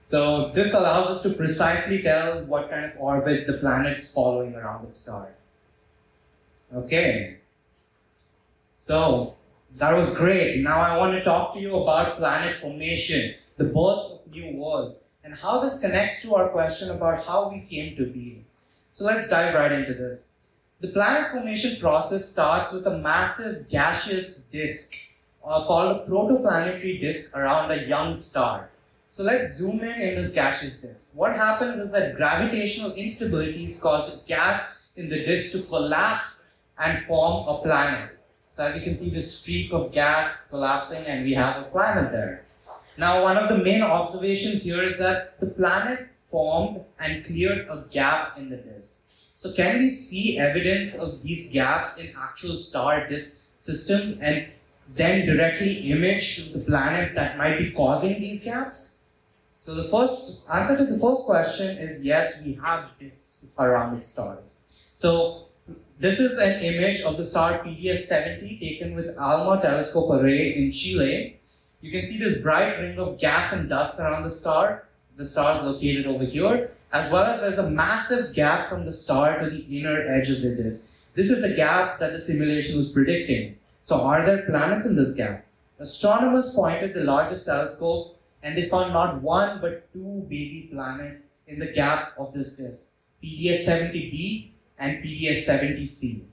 So, 0.00 0.50
this 0.50 0.72
allows 0.72 1.08
us 1.08 1.22
to 1.22 1.30
precisely 1.30 2.00
tell 2.00 2.44
what 2.46 2.70
kind 2.70 2.84
of 2.84 2.92
orbit 2.98 3.46
the 3.46 3.54
planet's 3.54 4.12
following 4.14 4.54
around 4.54 4.86
the 4.86 4.92
star. 4.92 5.28
Okay. 6.72 7.38
So, 8.78 9.36
that 9.76 9.92
was 9.94 10.16
great. 10.16 10.62
Now 10.62 10.80
I 10.80 10.96
want 10.96 11.12
to 11.12 11.22
talk 11.22 11.54
to 11.54 11.60
you 11.60 11.76
about 11.76 12.16
planet 12.16 12.60
formation, 12.60 13.34
the 13.56 13.64
birth 13.64 13.74
of 13.74 14.20
new 14.30 14.56
worlds, 14.56 15.04
and 15.22 15.34
how 15.34 15.60
this 15.60 15.80
connects 15.80 16.22
to 16.22 16.34
our 16.34 16.48
question 16.48 16.90
about 16.90 17.26
how 17.26 17.50
we 17.50 17.66
came 17.68 17.96
to 17.96 18.06
be. 18.06 18.44
So 18.92 19.04
let's 19.04 19.28
dive 19.28 19.54
right 19.54 19.72
into 19.72 19.92
this. 19.92 20.46
The 20.80 20.88
planet 20.88 21.30
formation 21.30 21.78
process 21.78 22.26
starts 22.26 22.72
with 22.72 22.86
a 22.86 22.98
massive 22.98 23.68
gaseous 23.68 24.48
disk 24.48 24.94
uh, 25.46 25.64
called 25.64 25.96
a 25.96 26.10
protoplanetary 26.10 27.00
disk 27.00 27.36
around 27.36 27.70
a 27.70 27.86
young 27.86 28.14
star. 28.14 28.68
So 29.08 29.22
let's 29.22 29.54
zoom 29.54 29.80
in 29.80 30.00
in 30.00 30.22
this 30.22 30.32
gaseous 30.32 30.80
disk. 30.80 31.18
What 31.18 31.36
happens 31.36 31.80
is 31.80 31.92
that 31.92 32.16
gravitational 32.16 32.90
instabilities 32.90 33.80
cause 33.80 34.10
the 34.10 34.20
gas 34.26 34.86
in 34.96 35.08
the 35.08 35.16
disk 35.24 35.52
to 35.52 35.62
collapse 35.68 36.52
and 36.78 37.02
form 37.04 37.46
a 37.48 37.62
planet. 37.62 38.10
So 38.56 38.64
as 38.64 38.76
you 38.76 38.82
can 38.82 38.96
see, 38.96 39.10
this 39.10 39.38
streak 39.38 39.72
of 39.72 39.92
gas 39.92 40.48
collapsing 40.50 41.04
and 41.06 41.24
we 41.24 41.32
have 41.34 41.62
a 41.62 41.64
planet 41.64 42.10
there. 42.10 42.44
Now, 42.98 43.22
one 43.22 43.36
of 43.36 43.48
the 43.48 43.58
main 43.58 43.82
observations 43.82 44.62
here 44.62 44.82
is 44.82 44.98
that 44.98 45.38
the 45.38 45.46
planet 45.46 46.08
formed 46.30 46.80
and 46.98 47.24
cleared 47.24 47.68
a 47.68 47.84
gap 47.90 48.38
in 48.38 48.48
the 48.48 48.56
disk. 48.56 49.12
So 49.36 49.52
can 49.52 49.78
we 49.78 49.90
see 49.90 50.38
evidence 50.38 50.98
of 50.98 51.22
these 51.22 51.52
gaps 51.52 51.98
in 51.98 52.14
actual 52.18 52.56
star 52.56 53.06
disk 53.06 53.48
systems 53.58 54.20
and 54.20 54.48
then 54.94 55.26
directly 55.26 55.90
image 55.90 56.52
the 56.52 56.58
planets 56.60 57.14
that 57.14 57.36
might 57.36 57.58
be 57.58 57.70
causing 57.70 58.20
these 58.20 58.44
gaps? 58.44 59.02
So 59.58 59.74
the 59.74 59.84
first 59.84 60.48
answer 60.52 60.76
to 60.76 60.84
the 60.84 60.98
first 60.98 61.24
question 61.24 61.76
is 61.78 62.04
yes, 62.04 62.44
we 62.44 62.54
have 62.54 62.90
disks 62.98 63.52
around 63.58 63.94
the 63.94 64.00
stars. 64.00 64.82
So 64.92 65.46
this 65.98 66.20
is 66.20 66.38
an 66.38 66.62
image 66.62 67.00
of 67.00 67.16
the 67.16 67.24
star 67.24 67.58
PDS-70 67.60 68.60
taken 68.60 68.94
with 68.94 69.16
ALMA 69.18 69.62
telescope 69.62 70.10
array 70.10 70.54
in 70.54 70.70
Chile. 70.70 71.38
You 71.80 71.90
can 71.90 72.06
see 72.06 72.18
this 72.18 72.42
bright 72.42 72.78
ring 72.78 72.98
of 72.98 73.18
gas 73.18 73.52
and 73.52 73.68
dust 73.68 73.98
around 73.98 74.22
the 74.22 74.30
star. 74.30 74.84
The 75.16 75.24
star 75.24 75.56
is 75.56 75.62
located 75.62 76.06
over 76.06 76.24
here, 76.24 76.70
as 76.92 77.10
well 77.10 77.24
as 77.24 77.40
there's 77.40 77.58
a 77.58 77.70
massive 77.70 78.34
gap 78.34 78.68
from 78.68 78.84
the 78.84 78.92
star 78.92 79.40
to 79.40 79.48
the 79.48 79.78
inner 79.78 80.06
edge 80.06 80.28
of 80.28 80.42
the 80.42 80.50
disk. 80.50 80.90
This 81.14 81.30
is 81.30 81.40
the 81.40 81.56
gap 81.56 81.98
that 81.98 82.12
the 82.12 82.20
simulation 82.20 82.76
was 82.76 82.92
predicting. 82.92 83.56
So 83.86 84.00
are 84.00 84.26
there 84.26 84.42
planets 84.42 84.84
in 84.84 84.96
this 84.96 85.14
gap? 85.14 85.46
Astronomers 85.78 86.52
pointed 86.56 86.92
the 86.92 87.04
largest 87.04 87.46
telescopes 87.46 88.14
and 88.42 88.58
they 88.58 88.68
found 88.68 88.92
not 88.92 89.22
one 89.22 89.60
but 89.60 89.92
two 89.92 90.26
baby 90.28 90.68
planets 90.72 91.34
in 91.46 91.60
the 91.60 91.68
gap 91.68 92.12
of 92.18 92.34
this 92.34 92.56
disk. 92.56 92.96
PDS-70b 93.22 94.50
and 94.80 95.04
PDS-70C. 95.04 96.24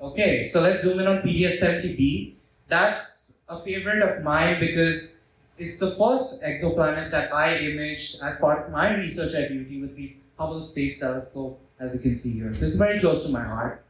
Okay, 0.00 0.48
so 0.48 0.62
let's 0.62 0.82
zoom 0.82 1.00
in 1.00 1.06
on 1.06 1.18
PDS-70b. 1.18 2.32
That's 2.66 3.40
a 3.46 3.62
favorite 3.62 4.02
of 4.02 4.24
mine 4.24 4.58
because 4.58 5.24
it's 5.58 5.78
the 5.78 5.90
first 5.96 6.42
exoplanet 6.42 7.10
that 7.10 7.30
I 7.30 7.58
imaged 7.58 8.22
as 8.22 8.40
part 8.40 8.64
of 8.64 8.72
my 8.72 8.96
research 8.96 9.34
at 9.34 9.50
UT 9.50 9.68
with 9.82 9.96
the 9.96 10.16
Hubble 10.38 10.62
Space 10.62 10.98
Telescope, 10.98 11.60
as 11.78 11.94
you 11.94 12.00
can 12.00 12.14
see 12.14 12.38
here. 12.38 12.54
So 12.54 12.64
it's 12.64 12.76
very 12.76 13.00
close 13.00 13.26
to 13.26 13.32
my 13.32 13.44
heart. 13.44 13.84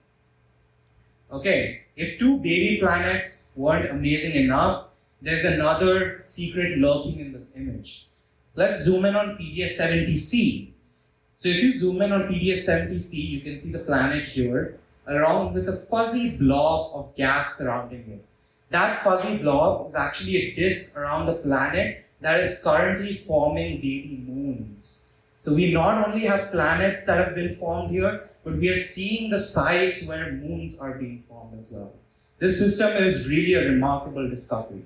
Okay, 1.31 1.83
if 1.95 2.19
two 2.19 2.39
baby 2.39 2.79
planets 2.81 3.53
weren't 3.55 3.91
amazing 3.91 4.45
enough, 4.45 4.87
there's 5.21 5.45
another 5.45 6.23
secret 6.25 6.79
lurking 6.79 7.21
in 7.21 7.33
this 7.33 7.51
image. 7.55 8.07
Let's 8.55 8.83
zoom 8.83 9.05
in 9.05 9.15
on 9.15 9.37
PDS-70C. 9.37 10.71
So 11.35 11.51
if 11.51 11.63
you 11.63 11.73
zoom 11.73 12.01
in 12.01 12.13
on 12.13 12.23
PDS-70C, 12.23 13.13
you 13.13 13.41
can 13.43 13.59
see 13.59 13.73
the 13.73 13.81
planet 13.81 14.25
here, 14.25 14.79
along 15.07 15.53
with 15.53 15.69
a 15.69 15.77
fuzzy 15.77 16.39
blob 16.39 16.93
of 16.95 17.15
gas 17.15 17.59
surrounding 17.59 18.11
it. 18.11 18.25
That 18.71 19.05
fuzzy 19.05 19.37
blob 19.43 19.87
is 19.87 19.95
actually 19.95 20.37
a 20.37 20.55
disk 20.55 20.97
around 20.97 21.27
the 21.27 21.35
planet 21.35 22.07
that 22.23 22.41
is 22.41 22.63
currently 22.63 23.13
forming 23.13 23.77
baby 23.77 24.25
moons. 24.27 25.15
So 25.37 25.55
we 25.55 25.75
not 25.75 26.09
only 26.09 26.23
have 26.23 26.51
planets 26.51 27.05
that 27.05 27.19
have 27.19 27.35
been 27.35 27.55
formed 27.57 27.91
here, 27.91 28.29
but 28.45 28.57
we 28.57 28.69
are 28.69 28.77
seeing 28.77 29.31
the 29.31 29.39
sites 29.39 30.07
where 30.07 30.33
moons 30.33 30.79
are 30.81 30.95
being 30.95 31.25
formed 31.29 31.59
as 31.59 31.71
well. 31.71 31.93
This 32.39 32.59
system 32.59 32.91
is 32.97 33.29
really 33.29 33.55
a 33.55 33.71
remarkable 33.71 34.29
discovery. 34.29 34.85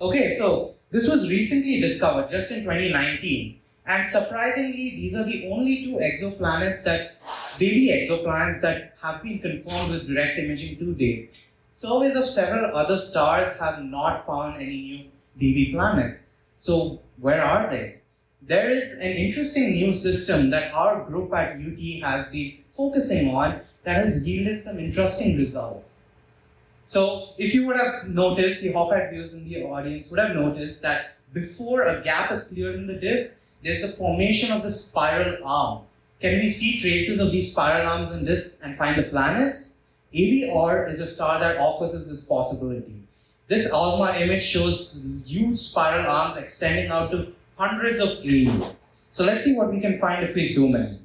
Okay, 0.00 0.36
so 0.36 0.74
this 0.90 1.08
was 1.08 1.28
recently 1.28 1.80
discovered 1.80 2.30
just 2.30 2.50
in 2.50 2.64
2019. 2.64 3.58
And 3.86 4.06
surprisingly, 4.06 4.90
these 4.90 5.14
are 5.14 5.24
the 5.24 5.50
only 5.50 5.84
two 5.84 5.96
exoplanets 5.96 6.84
that, 6.84 7.20
baby 7.58 7.88
exoplanets 7.88 8.60
that 8.62 8.94
have 9.02 9.22
been 9.22 9.38
confirmed 9.38 9.90
with 9.90 10.08
direct 10.08 10.38
imaging 10.38 10.78
to 10.78 10.94
date. 10.94 11.34
Surveys 11.68 12.16
of 12.16 12.26
several 12.26 12.76
other 12.76 12.96
stars 12.96 13.58
have 13.58 13.82
not 13.82 14.26
found 14.26 14.56
any 14.62 14.80
new 14.80 15.04
baby 15.36 15.72
planets. 15.72 16.30
So 16.56 17.00
where 17.18 17.42
are 17.42 17.68
they? 17.68 18.00
There 18.46 18.70
is 18.70 18.98
an 18.98 19.12
interesting 19.12 19.72
new 19.72 19.94
system 19.94 20.50
that 20.50 20.74
our 20.74 21.04
group 21.06 21.32
at 21.32 21.56
UT 21.56 22.02
has 22.02 22.30
been 22.30 22.58
focusing 22.76 23.34
on 23.34 23.62
that 23.84 24.04
has 24.04 24.28
yielded 24.28 24.60
some 24.60 24.78
interesting 24.78 25.38
results. 25.38 26.10
So 26.84 27.28
if 27.38 27.54
you 27.54 27.66
would 27.66 27.76
have 27.78 28.06
noticed, 28.06 28.60
the 28.60 28.72
hawk-eyed 28.72 29.10
viewers 29.10 29.32
in 29.32 29.48
the 29.48 29.62
audience 29.62 30.10
would 30.10 30.20
have 30.20 30.36
noticed 30.36 30.82
that 30.82 31.16
before 31.32 31.84
a 31.84 32.02
gap 32.04 32.30
is 32.32 32.48
cleared 32.48 32.74
in 32.74 32.86
the 32.86 32.94
disk, 32.94 33.44
there's 33.62 33.80
the 33.80 33.96
formation 33.96 34.52
of 34.52 34.62
the 34.62 34.70
spiral 34.70 35.42
arm. 35.42 35.84
Can 36.20 36.34
we 36.34 36.50
see 36.50 36.82
traces 36.82 37.20
of 37.20 37.32
these 37.32 37.52
spiral 37.52 37.88
arms 37.88 38.10
in 38.10 38.26
this 38.26 38.60
and 38.62 38.76
find 38.76 38.96
the 38.96 39.04
planets? 39.04 39.84
AB 40.12 40.50
Aur 40.50 40.86
is 40.86 41.00
a 41.00 41.06
star 41.06 41.40
that 41.40 41.56
offers 41.56 41.94
us 41.94 42.08
this 42.08 42.26
possibility. 42.26 43.02
This 43.48 43.72
ALMA 43.72 44.16
image 44.18 44.42
shows 44.42 45.08
huge 45.24 45.58
spiral 45.58 46.06
arms 46.06 46.36
extending 46.36 46.90
out 46.90 47.10
to 47.10 47.32
hundreds 47.56 48.00
of 48.00 48.18
AU. 48.24 48.76
So 49.10 49.24
let's 49.24 49.44
see 49.44 49.54
what 49.54 49.72
we 49.72 49.80
can 49.80 49.98
find 49.98 50.24
if 50.24 50.34
we 50.34 50.46
zoom 50.46 50.74
in. 50.74 50.98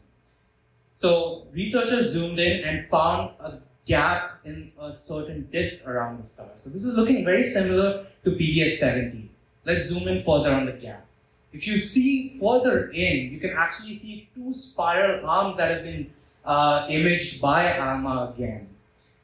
So 0.93 1.47
researchers 1.53 2.11
zoomed 2.11 2.39
in 2.39 2.63
and 2.63 2.89
found 2.89 3.31
a 3.39 3.59
gap 3.85 4.39
in 4.45 4.71
a 4.79 4.91
certain 4.91 5.47
disk 5.51 5.87
around 5.87 6.21
the 6.21 6.25
star. 6.25 6.49
So 6.57 6.69
this 6.69 6.83
is 6.83 6.95
looking 6.95 7.23
very 7.23 7.43
similar 7.43 8.05
to 8.23 8.31
PDS 8.31 8.77
70. 8.77 9.29
Let's 9.65 9.85
zoom 9.85 10.07
in 10.07 10.23
further 10.23 10.51
on 10.51 10.65
the 10.65 10.73
gap. 10.73 11.05
If 11.51 11.65
you 11.67 11.77
see 11.77 12.37
further 12.39 12.89
in, 12.89 13.31
you 13.31 13.39
can 13.39 13.51
actually 13.57 13.95
see 13.95 14.29
two 14.35 14.53
spiral 14.53 15.27
arms 15.27 15.57
that 15.57 15.71
have 15.71 15.83
been 15.83 16.11
uh, 16.45 16.85
imaged 16.89 17.41
by 17.41 17.65
ALMA 17.77 18.31
again. 18.33 18.67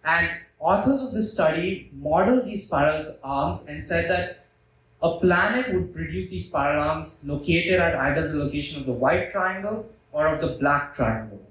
And 0.03 0.29
authors 0.59 1.01
of 1.01 1.13
this 1.13 1.33
study 1.33 1.91
modeled 1.93 2.45
these 2.45 2.67
spiral 2.67 3.05
arms 3.23 3.67
and 3.67 3.81
said 3.83 4.09
that 4.09 4.44
a 5.05 5.19
planet 5.19 5.71
would 5.73 5.93
produce 5.93 6.29
these 6.29 6.47
spiral 6.49 6.81
arms 6.81 7.25
located 7.27 7.79
at 7.79 7.95
either 7.95 8.27
the 8.27 8.43
location 8.43 8.79
of 8.79 8.87
the 8.87 8.97
white 9.03 9.31
triangle 9.31 9.85
or 10.11 10.27
of 10.27 10.41
the 10.41 10.57
black 10.59 10.95
triangle. 10.95 11.41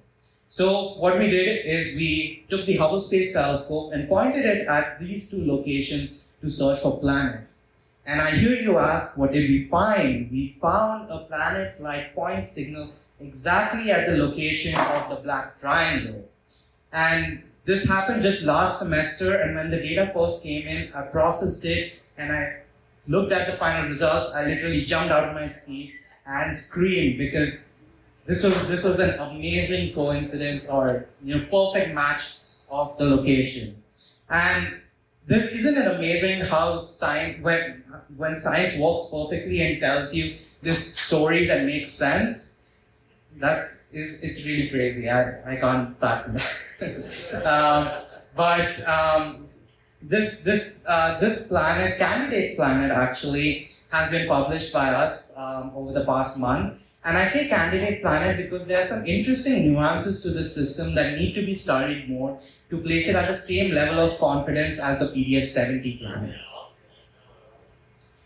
So 0.49 0.95
what 0.95 1.19
we 1.19 1.31
did 1.31 1.65
is 1.65 1.97
we 1.97 2.45
took 2.51 2.67
the 2.67 2.77
Hubble 2.77 3.01
Space 3.01 3.33
Telescope 3.33 3.93
and 3.93 4.09
pointed 4.09 4.45
it 4.45 4.67
at 4.67 4.99
these 4.99 5.31
two 5.31 5.47
locations 5.47 6.11
to 6.41 6.51
search 6.51 6.81
for 6.81 6.99
planets. 6.99 7.67
And 8.07 8.21
I 8.21 8.31
hear 8.31 8.59
you 8.61 8.79
ask, 8.79 9.17
what 9.17 9.33
did 9.33 9.49
we 9.49 9.69
find? 9.69 10.31
We 10.31 10.59
found 10.61 11.11
a 11.11 11.21
planet-like 11.21 12.15
point 12.15 12.45
signal 12.45 12.91
exactly 13.21 13.91
at 13.91 14.07
the 14.07 14.17
location 14.19 14.75
of 14.75 15.09
the 15.11 15.17
black 15.17 15.61
triangle. 15.61 16.29
And 16.93 17.43
this 17.65 17.87
happened 17.87 18.23
just 18.23 18.45
last 18.45 18.81
semester, 18.81 19.41
and 19.41 19.55
when 19.57 19.71
the 19.71 19.79
data 19.79 20.11
first 20.13 20.43
came 20.43 20.67
in, 20.67 20.93
I 20.93 21.03
processed 21.03 21.65
it 21.65 21.95
and 22.19 22.31
I 22.31 22.64
looked 23.07 23.33
at 23.33 23.47
the 23.47 23.57
final 23.57 23.89
results. 23.89 24.35
I 24.35 24.47
literally 24.47 24.85
jumped 24.85 25.13
out 25.13 25.29
of 25.29 25.35
my 25.35 25.49
seat 25.49 25.93
and 26.27 26.57
screamed 26.57 27.19
because 27.19 27.73
this 28.27 28.43
was 28.43 28.69
this 28.69 28.85
was 28.85 28.99
an 28.99 29.19
amazing 29.19 29.95
coincidence 29.95 30.69
or 30.69 31.09
you 31.23 31.37
know 31.37 31.47
perfect 31.51 31.95
match 31.95 32.35
of 32.71 32.97
the 32.99 33.05
location. 33.05 33.83
And 34.31 34.81
this 35.27 35.53
isn't 35.53 35.77
it 35.77 35.87
amazing 35.87 36.41
how 36.41 36.81
science 36.81 37.43
when 37.43 37.85
when 38.17 38.37
science 38.37 38.79
works 38.79 39.11
perfectly 39.11 39.61
and 39.61 39.81
tells 39.81 40.15
you 40.15 40.37
this 40.63 40.97
story 40.99 41.47
that 41.47 41.65
makes 41.65 41.91
sense. 41.91 42.67
That's 43.37 43.89
it's, 43.93 44.21
it's 44.23 44.47
really 44.47 44.69
crazy. 44.69 45.11
I, 45.11 45.53
I 45.53 45.57
can't 45.57 45.99
fathom 45.99 46.39
that. 46.79 47.47
um, 47.47 48.03
but 48.35 48.89
um, 48.89 49.44
this 50.09 50.41
this 50.41 50.85
uh, 50.87 51.19
this 51.21 51.49
planet, 51.49 51.99
candidate 51.99 52.57
planet, 52.57 52.91
actually 52.91 53.69
has 53.91 54.11
been 54.11 54.29
published 54.29 54.73
by 54.73 54.89
us 54.89 55.37
um, 55.37 55.73
over 55.75 55.93
the 55.93 56.05
past 56.05 56.39
month. 56.39 56.81
And 57.05 57.19
I 57.19 57.27
say 57.27 57.49
candidate 57.49 58.01
planet 58.03 58.37
because 58.37 58.67
there 58.67 58.81
are 58.81 58.87
some 58.87 59.07
interesting 59.07 59.71
nuances 59.71 60.23
to 60.23 60.31
this 60.31 60.55
system 60.55 60.95
that 60.95 61.19
need 61.19 61.35
to 61.35 61.45
be 61.45 61.55
studied 61.55 62.09
more 62.09 62.41
to 62.71 62.81
place 62.81 63.09
it 63.09 63.15
at 63.15 63.29
the 63.29 63.35
same 63.35 63.75
level 63.75 64.01
of 64.01 64.19
confidence 64.19 64.79
as 64.79 64.99
the 64.99 65.09
PDS 65.09 65.45
70 65.45 65.99
planets. 65.99 66.73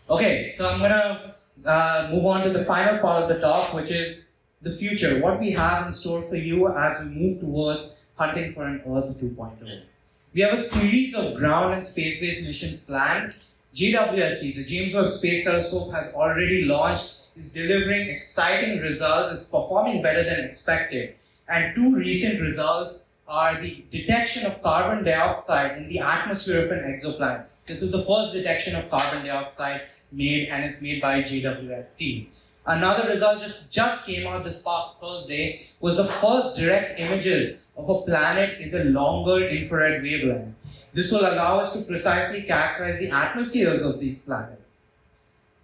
Okay, 0.09 0.51
so 0.55 0.69
I'm 0.69 0.79
gonna 0.79 1.35
uh, 1.65 2.09
move 2.11 2.25
on 2.25 2.43
to 2.45 2.51
the 2.51 2.65
final 2.65 2.99
part 2.99 3.23
of 3.23 3.29
the 3.29 3.39
talk, 3.39 3.73
which 3.73 3.91
is 3.91 4.31
the 4.61 4.71
future, 4.71 5.19
what 5.21 5.39
we 5.39 5.51
have 5.51 5.87
in 5.87 5.91
store 5.91 6.21
for 6.21 6.35
you 6.35 6.67
as 6.69 6.99
we 7.01 7.05
move 7.05 7.41
towards 7.41 8.01
hunting 8.15 8.53
for 8.53 8.63
an 8.63 8.81
Earth 8.87 9.15
2.0. 9.19 9.83
We 10.31 10.41
have 10.41 10.59
a 10.59 10.61
series 10.61 11.15
of 11.15 11.37
ground 11.37 11.73
and 11.73 11.85
space-based 11.85 12.45
missions 12.45 12.83
planned. 12.83 13.35
JWST, 13.73 14.55
the 14.55 14.63
James 14.63 14.93
Webb 14.93 15.07
Space 15.07 15.43
Telescope, 15.43 15.91
has 15.91 16.13
already 16.13 16.65
launched 16.65 17.15
is 17.35 17.51
delivering 17.51 18.09
exciting 18.09 18.79
results. 18.79 19.33
It's 19.33 19.45
performing 19.45 20.03
better 20.03 20.23
than 20.23 20.45
expected. 20.45 21.15
And 21.47 21.73
two 21.73 21.95
recent 21.95 22.41
results 22.41 23.05
are 23.27 23.59
the 23.59 23.83
detection 23.91 24.45
of 24.45 24.61
carbon 24.61 25.03
dioxide 25.03 25.79
in 25.79 25.89
the 25.89 25.97
atmosphere 25.97 26.63
of 26.63 26.71
an 26.71 26.83
exoplanet. 26.83 27.45
This 27.65 27.81
is 27.81 27.91
the 27.91 28.03
first 28.03 28.33
detection 28.33 28.75
of 28.75 28.87
carbon 28.91 29.25
dioxide 29.25 29.81
made, 30.11 30.49
and 30.49 30.63
it's 30.63 30.79
made 30.79 31.01
by 31.01 31.23
JWST. 31.23 32.27
Another 32.67 33.09
result 33.09 33.41
just, 33.41 33.73
just 33.73 34.05
came 34.05 34.27
out 34.27 34.43
this 34.43 34.61
past 34.61 34.99
Thursday 34.99 35.65
was 35.79 35.97
the 35.97 36.05
first 36.05 36.55
direct 36.55 36.99
images 36.99 37.63
of 37.79 37.89
a 37.89 38.01
planet 38.05 38.59
in 38.59 38.71
the 38.71 38.85
longer 38.85 39.39
infrared 39.47 40.03
wavelengths. 40.03 40.55
This 40.93 41.11
will 41.11 41.21
allow 41.21 41.59
us 41.59 41.73
to 41.73 41.83
precisely 41.83 42.43
characterize 42.43 42.99
the 42.99 43.09
atmospheres 43.09 43.81
of 43.83 43.99
these 43.99 44.25
planets. 44.25 44.91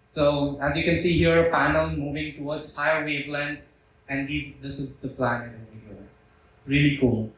So 0.08 0.58
as 0.62 0.78
you 0.78 0.84
can 0.84 0.98
see 0.98 1.12
here, 1.12 1.48
a 1.48 1.52
panel 1.52 1.90
moving 1.98 2.36
towards 2.36 2.74
higher 2.74 3.06
wavelengths, 3.06 3.70
and 4.08 4.30
these, 4.30 4.60
this 4.60 4.80
is 4.80 5.02
the 5.02 5.10
planet 5.10 5.52
in 5.54 5.66
the 5.66 5.94
wavelengths. 5.94 6.26
Really 6.66 6.98
cool. 6.98 7.32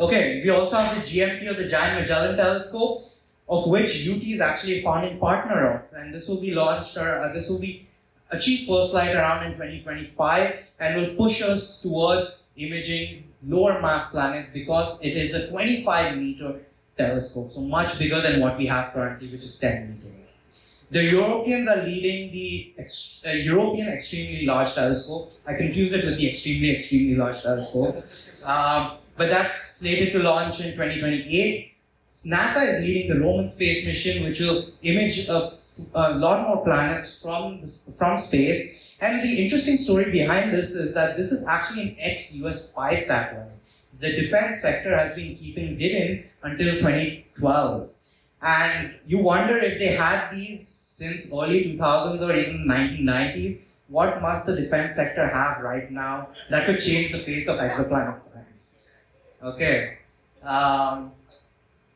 Okay, 0.00 0.42
we 0.42 0.50
also 0.50 0.76
have 0.76 0.96
the 0.96 1.02
GMT 1.02 1.48
or 1.48 1.54
the 1.54 1.68
Giant 1.68 2.00
Magellan 2.00 2.36
Telescope, 2.36 3.02
of 3.48 3.68
which 3.68 4.08
UT 4.08 4.22
is 4.22 4.40
actually 4.40 4.80
a 4.80 4.82
founding 4.82 5.18
partner 5.18 5.74
of, 5.74 5.82
and 5.94 6.14
this 6.14 6.28
will 6.28 6.40
be 6.40 6.54
launched, 6.54 6.96
or 6.96 7.22
uh, 7.22 7.32
this 7.32 7.48
will 7.48 7.58
be 7.58 7.86
achieve 8.30 8.66
first 8.66 8.94
light 8.94 9.14
around 9.14 9.44
in 9.44 9.52
2025, 9.52 10.56
and 10.80 10.96
will 10.96 11.14
push 11.16 11.42
us 11.42 11.82
towards 11.82 12.42
imaging 12.56 13.29
lower 13.46 13.80
mass 13.80 14.10
planets 14.10 14.50
because 14.52 15.00
it 15.02 15.16
is 15.16 15.34
a 15.34 15.48
25 15.48 16.18
meter 16.18 16.60
telescope, 16.96 17.50
so 17.52 17.60
much 17.60 17.98
bigger 17.98 18.20
than 18.20 18.40
what 18.40 18.58
we 18.58 18.66
have 18.66 18.92
currently, 18.92 19.28
which 19.28 19.42
is 19.42 19.58
10 19.58 20.00
meters. 20.04 20.44
The 20.90 21.04
Europeans 21.04 21.68
are 21.68 21.82
leading 21.82 22.32
the 22.32 22.74
ex- 22.78 23.22
uh, 23.24 23.30
European 23.30 23.88
Extremely 23.88 24.44
Large 24.44 24.74
Telescope. 24.74 25.32
I 25.46 25.54
confused 25.54 25.94
it 25.94 26.04
with 26.04 26.18
the 26.18 26.28
Extremely, 26.28 26.74
Extremely 26.74 27.14
Large 27.14 27.42
Telescope. 27.42 28.04
Um, 28.44 28.92
but 29.16 29.28
that's 29.28 29.76
slated 29.76 30.12
to 30.14 30.18
launch 30.18 30.60
in 30.60 30.72
2028. 30.72 31.72
NASA 32.26 32.68
is 32.68 32.82
leading 32.82 33.08
the 33.08 33.20
Roman 33.20 33.46
space 33.46 33.86
mission, 33.86 34.24
which 34.24 34.40
will 34.40 34.66
image 34.82 35.28
a, 35.28 35.52
a 35.94 36.14
lot 36.18 36.48
more 36.48 36.64
planets 36.64 37.22
from, 37.22 37.64
from 37.96 38.18
space. 38.18 38.79
And 39.00 39.22
the 39.22 39.44
interesting 39.44 39.76
story 39.76 40.10
behind 40.10 40.52
this 40.52 40.74
is 40.74 40.94
that 40.94 41.16
this 41.16 41.32
is 41.32 41.46
actually 41.46 41.82
an 41.82 41.96
ex-US 41.98 42.70
spy 42.70 42.96
satellite. 42.96 43.48
The 43.98 44.12
defense 44.12 44.60
sector 44.60 44.96
has 44.96 45.14
been 45.14 45.36
keeping 45.36 45.78
hidden 45.78 46.24
until 46.42 46.74
2012. 46.74 47.88
And 48.42 48.94
you 49.06 49.18
wonder 49.18 49.56
if 49.56 49.78
they 49.78 49.88
had 49.88 50.30
these 50.30 50.66
since 50.66 51.32
early 51.32 51.76
2000s 51.78 52.20
or 52.20 52.34
even 52.34 52.66
1990s, 52.66 53.60
what 53.88 54.20
must 54.22 54.46
the 54.46 54.54
defense 54.54 54.96
sector 54.96 55.28
have 55.28 55.62
right 55.62 55.90
now 55.90 56.28
that 56.50 56.66
could 56.66 56.80
change 56.80 57.12
the 57.12 57.18
face 57.18 57.48
of 57.48 57.58
exoplanet 57.58 58.20
science? 58.20 58.88
Okay. 59.42 59.98
Um, 60.42 61.12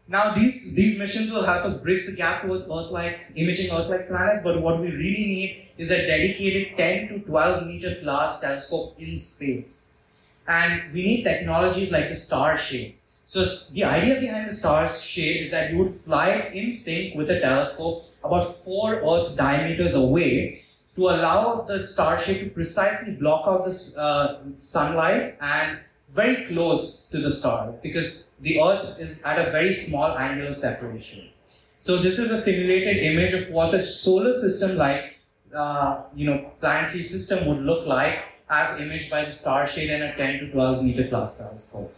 now 0.06 0.34
these, 0.34 0.74
these 0.74 0.98
missions 0.98 1.30
will 1.30 1.44
help 1.44 1.64
us 1.64 1.80
bridge 1.80 2.06
the 2.06 2.12
gap 2.12 2.42
towards 2.42 2.64
Earth-like, 2.64 3.32
imaging 3.36 3.72
Earth-like 3.72 4.08
planets, 4.08 4.42
but 4.44 4.60
what 4.60 4.80
we 4.80 4.90
really 4.90 5.26
need 5.26 5.68
is 5.78 5.90
a 5.90 6.06
dedicated 6.06 6.76
10 6.76 7.08
to 7.08 7.18
12 7.20 7.66
meter 7.66 7.94
class 8.02 8.40
telescope 8.40 8.94
in 8.98 9.16
space. 9.16 9.98
And 10.46 10.92
we 10.92 11.02
need 11.02 11.24
technologies 11.24 11.90
like 11.90 12.10
the 12.10 12.14
star 12.14 12.58
shade. 12.58 12.96
So 13.24 13.46
the 13.72 13.84
idea 13.84 14.20
behind 14.20 14.50
the 14.50 14.54
star 14.54 14.86
shade 14.92 15.44
is 15.44 15.50
that 15.50 15.70
you 15.70 15.78
would 15.78 15.94
fly 15.94 16.50
in 16.52 16.70
sync 16.72 17.14
with 17.14 17.28
the 17.28 17.40
telescope 17.40 18.04
about 18.22 18.56
four 18.62 18.96
Earth 18.96 19.36
diameters 19.36 19.94
away 19.94 20.62
to 20.96 21.08
allow 21.08 21.62
the 21.62 21.82
star 21.82 22.20
shape 22.20 22.40
to 22.40 22.50
precisely 22.50 23.14
block 23.14 23.46
out 23.46 23.64
the 23.64 23.94
uh, 23.98 24.42
sunlight 24.56 25.36
and 25.40 25.78
very 26.10 26.44
close 26.44 27.08
to 27.08 27.18
the 27.18 27.30
star 27.30 27.72
because 27.82 28.23
the 28.44 28.60
Earth 28.60 29.00
is 29.00 29.22
at 29.22 29.38
a 29.38 29.50
very 29.50 29.72
small 29.72 30.16
angular 30.18 30.52
separation. 30.52 31.30
So 31.78 31.96
this 31.96 32.18
is 32.18 32.30
a 32.30 32.36
simulated 32.38 32.98
image 33.02 33.32
of 33.32 33.48
what 33.50 33.72
a 33.74 33.82
solar 33.82 34.34
system 34.34 34.76
like, 34.76 35.16
uh, 35.54 36.02
you 36.14 36.26
know, 36.26 36.52
planetary 36.60 37.02
system 37.02 37.48
would 37.48 37.62
look 37.62 37.86
like 37.86 38.22
as 38.50 38.78
imaged 38.80 39.10
by 39.10 39.24
the 39.24 39.32
star 39.32 39.66
shade 39.66 39.88
in 39.88 40.02
a 40.02 40.14
10 40.14 40.40
to 40.40 40.50
12 40.50 40.84
meter 40.84 41.08
class 41.08 41.38
telescope. 41.38 41.94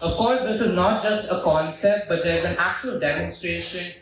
Of 0.00 0.16
course, 0.16 0.42
this 0.42 0.60
is 0.60 0.74
not 0.74 1.00
just 1.00 1.30
a 1.30 1.40
concept, 1.42 2.08
but 2.08 2.24
there's 2.24 2.44
an 2.44 2.56
actual 2.58 2.98
demonstration 2.98 3.92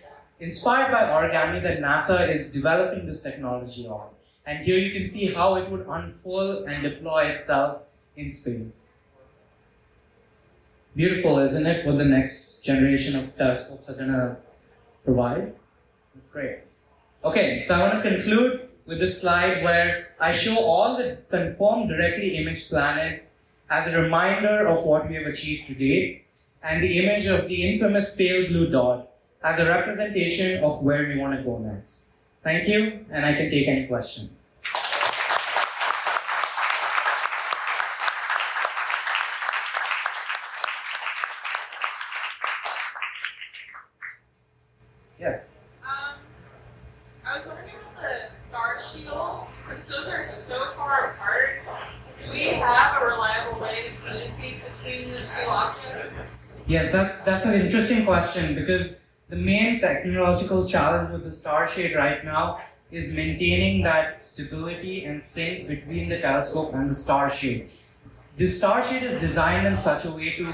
inspired 0.40 0.90
by 0.90 1.02
origami 1.04 1.62
that 1.62 1.80
NASA 1.80 2.26
is 2.28 2.52
developing 2.52 3.06
this 3.06 3.22
technology 3.22 3.86
on. 3.86 4.08
And 4.46 4.64
here 4.64 4.78
you 4.78 4.92
can 4.92 5.06
see 5.06 5.26
how 5.26 5.56
it 5.56 5.70
would 5.70 5.86
unfold 5.86 6.66
and 6.68 6.82
deploy 6.82 7.24
itself 7.26 7.82
in 8.16 8.32
space. 8.32 9.01
Beautiful, 10.94 11.38
isn't 11.38 11.66
it, 11.66 11.86
what 11.86 11.96
the 11.96 12.04
next 12.04 12.62
generation 12.62 13.16
of 13.16 13.34
telescopes 13.36 13.88
are 13.88 13.94
to 13.94 14.36
provide? 15.04 15.54
That's 16.14 16.30
great. 16.30 16.58
Okay, 17.24 17.62
so 17.62 17.74
I 17.74 17.80
want 17.80 18.02
to 18.02 18.10
conclude 18.10 18.68
with 18.86 18.98
this 18.98 19.20
slide 19.20 19.62
where 19.64 20.14
I 20.20 20.32
show 20.32 20.58
all 20.58 20.98
the 20.98 21.18
confirmed 21.30 21.88
directly 21.88 22.36
imaged 22.36 22.68
planets 22.68 23.38
as 23.70 23.88
a 23.88 24.02
reminder 24.02 24.66
of 24.66 24.84
what 24.84 25.08
we 25.08 25.14
have 25.14 25.24
achieved 25.26 25.66
to 25.68 25.74
date, 25.74 26.26
and 26.62 26.82
the 26.82 26.98
image 26.98 27.24
of 27.24 27.48
the 27.48 27.72
infamous 27.72 28.14
pale 28.14 28.46
blue 28.48 28.70
dot 28.70 29.08
as 29.42 29.58
a 29.58 29.66
representation 29.66 30.62
of 30.62 30.82
where 30.82 31.08
we 31.08 31.18
want 31.18 31.34
to 31.34 31.42
go 31.42 31.58
next. 31.58 32.12
Thank 32.44 32.68
you, 32.68 33.06
and 33.10 33.24
I 33.24 33.32
can 33.32 33.50
take 33.50 33.66
any 33.66 33.86
questions. 33.86 34.51
Yes. 45.22 45.62
Um, 45.84 46.18
I 47.24 47.38
was 47.38 47.46
wondering 47.46 47.68
about 47.70 48.26
the 48.26 48.28
star 48.28 48.82
shields, 48.82 49.46
since 49.68 49.86
those 49.86 50.08
are 50.08 50.26
so 50.26 50.72
far 50.76 51.06
apart, 51.06 51.60
do 52.24 52.32
we 52.32 52.46
have 52.46 53.00
a 53.00 53.06
reliable 53.06 53.60
way 53.60 53.90
to 53.90 54.04
communicate 54.04 54.62
between 54.66 55.08
the 55.10 55.18
two 55.18 55.48
objects? 55.48 56.26
Yes, 56.66 56.90
that's 56.90 57.22
that's 57.22 57.46
an 57.46 57.54
interesting 57.54 58.04
question 58.04 58.56
because 58.56 59.02
the 59.28 59.36
main 59.36 59.80
technological 59.80 60.66
challenge 60.66 61.12
with 61.12 61.22
the 61.22 61.30
star 61.30 61.68
shade 61.68 61.94
right 61.94 62.24
now 62.24 62.60
is 62.90 63.14
maintaining 63.14 63.84
that 63.84 64.20
stability 64.20 65.04
and 65.04 65.22
sync 65.22 65.68
between 65.68 66.08
the 66.08 66.18
telescope 66.18 66.74
and 66.74 66.90
the 66.90 66.96
star 66.96 67.30
shade. 67.30 67.70
The 68.34 68.48
star 68.48 68.82
shade 68.82 69.04
is 69.04 69.20
designed 69.20 69.68
in 69.68 69.78
such 69.78 70.04
a 70.04 70.10
way 70.10 70.34
to 70.38 70.52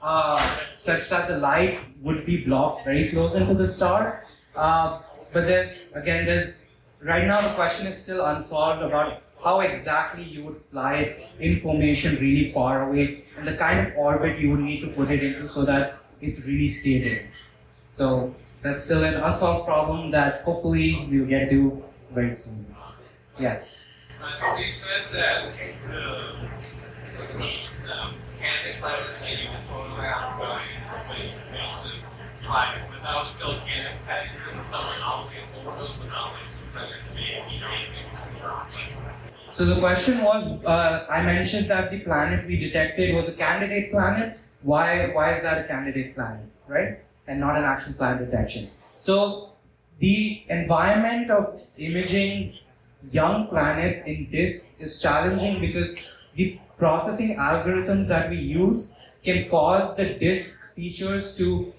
uh, 0.00 0.58
such 0.74 1.08
that 1.10 1.28
the 1.28 1.38
light 1.38 1.80
would 2.02 2.24
be 2.24 2.44
blocked 2.44 2.84
very 2.84 3.10
close 3.10 3.34
into 3.34 3.54
the 3.54 3.66
star. 3.66 4.24
Uh, 4.54 5.00
but 5.32 5.46
there's 5.46 5.92
again 5.94 6.24
there's 6.24 6.74
right 7.00 7.26
now 7.26 7.40
the 7.40 7.54
question 7.54 7.86
is 7.86 8.02
still 8.02 8.24
unsolved 8.26 8.82
about 8.82 9.22
how 9.42 9.60
exactly 9.60 10.22
you 10.22 10.44
would 10.44 10.56
fly 10.56 11.28
in 11.38 11.58
formation 11.60 12.16
really 12.16 12.50
far 12.50 12.88
away 12.88 13.24
and 13.36 13.46
the 13.46 13.54
kind 13.54 13.86
of 13.86 13.96
orbit 13.96 14.38
you 14.38 14.50
would 14.50 14.60
need 14.60 14.80
to 14.80 14.88
put 14.88 15.10
it 15.10 15.22
into 15.22 15.48
so 15.48 15.64
that 15.64 15.94
it's 16.20 16.46
really 16.46 16.68
stable. 16.68 17.30
So 17.90 18.34
that's 18.62 18.84
still 18.84 19.04
an 19.04 19.14
unsolved 19.14 19.66
problem 19.66 20.10
that 20.10 20.42
hopefully 20.42 21.06
we'll 21.10 21.26
get 21.26 21.48
to 21.50 21.82
very 22.12 22.30
soon. 22.30 22.66
Yes. 23.38 23.92
Uh, 24.20 24.40
so 24.40 24.60
you 24.60 24.72
said 24.72 25.02
that 25.12 25.44
uh, 25.94 28.10
um, 28.38 28.44
candidate 28.44 28.80
planets 28.80 29.20
that 29.20 29.30
you 29.30 29.48
can 29.48 29.62
photograph 29.62 30.38
when 31.08 31.18
you 31.18 31.32
face 31.50 32.06
flags, 32.40 32.86
but 32.88 32.98
that 33.02 33.16
was 33.18 33.28
still 33.28 33.58
candidate 33.66 33.98
planets 34.04 34.30
and 34.52 34.66
some 34.66 34.86
anomalies. 34.86 35.44
What 35.54 35.78
were 35.78 35.84
those 35.84 36.04
anomalies 36.04 36.70
present 36.72 37.10
to 37.10 37.16
be 37.16 37.34
amazing? 37.34 38.04
So 39.50 39.64
the 39.64 39.80
question 39.80 40.22
was, 40.22 40.64
uh, 40.64 41.06
I 41.10 41.22
mentioned 41.22 41.68
that 41.70 41.90
the 41.90 42.00
planet 42.00 42.46
we 42.46 42.58
detected 42.58 43.14
was 43.14 43.28
a 43.28 43.32
candidate 43.32 43.90
planet. 43.90 44.38
Why? 44.62 45.10
Why 45.12 45.32
is 45.32 45.42
that 45.42 45.64
a 45.64 45.68
candidate 45.68 46.14
planet, 46.14 46.46
right? 46.66 46.98
And 47.26 47.40
not 47.40 47.56
an 47.56 47.64
actual 47.64 47.94
planet 47.94 48.30
detection. 48.30 48.70
So 48.96 49.52
the 49.98 50.42
environment 50.48 51.30
of 51.30 51.62
imaging 51.76 52.54
young 53.10 53.46
planets 53.48 54.04
in 54.06 54.30
disks 54.30 54.80
is 54.80 55.00
challenging 55.00 55.60
because 55.60 56.08
the 56.34 56.58
processing 56.78 57.36
algorithms 57.36 58.06
that 58.06 58.30
we 58.30 58.36
use 58.36 58.96
can 59.24 59.48
cause 59.48 59.96
the 59.96 60.14
disk 60.14 60.74
features 60.74 61.36
to, 61.36 61.72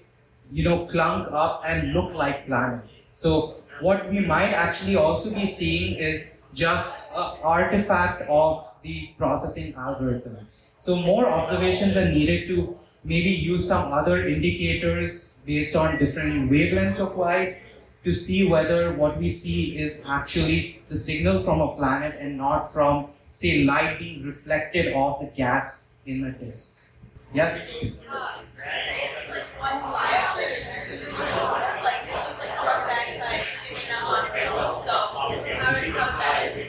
you 0.52 0.62
know, 0.62 0.86
clunk 0.86 1.28
up 1.32 1.62
and 1.66 1.92
look 1.92 2.14
like 2.14 2.46
planets. 2.46 3.10
So 3.14 3.56
what 3.80 4.08
we 4.10 4.20
might 4.20 4.52
actually 4.52 4.96
also 4.96 5.32
be 5.32 5.46
seeing 5.46 5.98
is 5.98 6.38
just 6.54 7.12
an 7.16 7.38
artifact 7.42 8.22
of 8.28 8.66
the 8.82 9.10
processing 9.16 9.74
algorithm. 9.74 10.46
So 10.78 10.96
more 10.96 11.26
observations 11.26 11.96
are 11.96 12.08
needed 12.08 12.48
to 12.48 12.78
maybe 13.04 13.30
use 13.30 13.66
some 13.66 13.92
other 13.92 14.26
indicators 14.26 15.38
based 15.46 15.76
on 15.76 15.98
different 15.98 16.50
wavelengths 16.50 16.98
of 16.98 17.16
light 17.16 17.62
to 18.04 18.12
see 18.12 18.48
whether 18.48 18.94
what 18.94 19.18
we 19.18 19.30
see 19.30 19.78
is 19.78 20.02
actually 20.06 20.82
the 20.88 20.96
signal 20.96 21.42
from 21.42 21.60
a 21.60 21.74
planet 21.76 22.16
and 22.18 22.36
not 22.36 22.72
from, 22.72 23.08
say, 23.30 23.64
light 23.64 23.98
being 23.98 24.24
reflected 24.24 24.92
off 24.92 25.20
the 25.20 25.26
gas 25.28 25.94
in 26.04 26.22
the 26.22 26.30
disk. 26.30 26.86
Yes? 27.32 27.94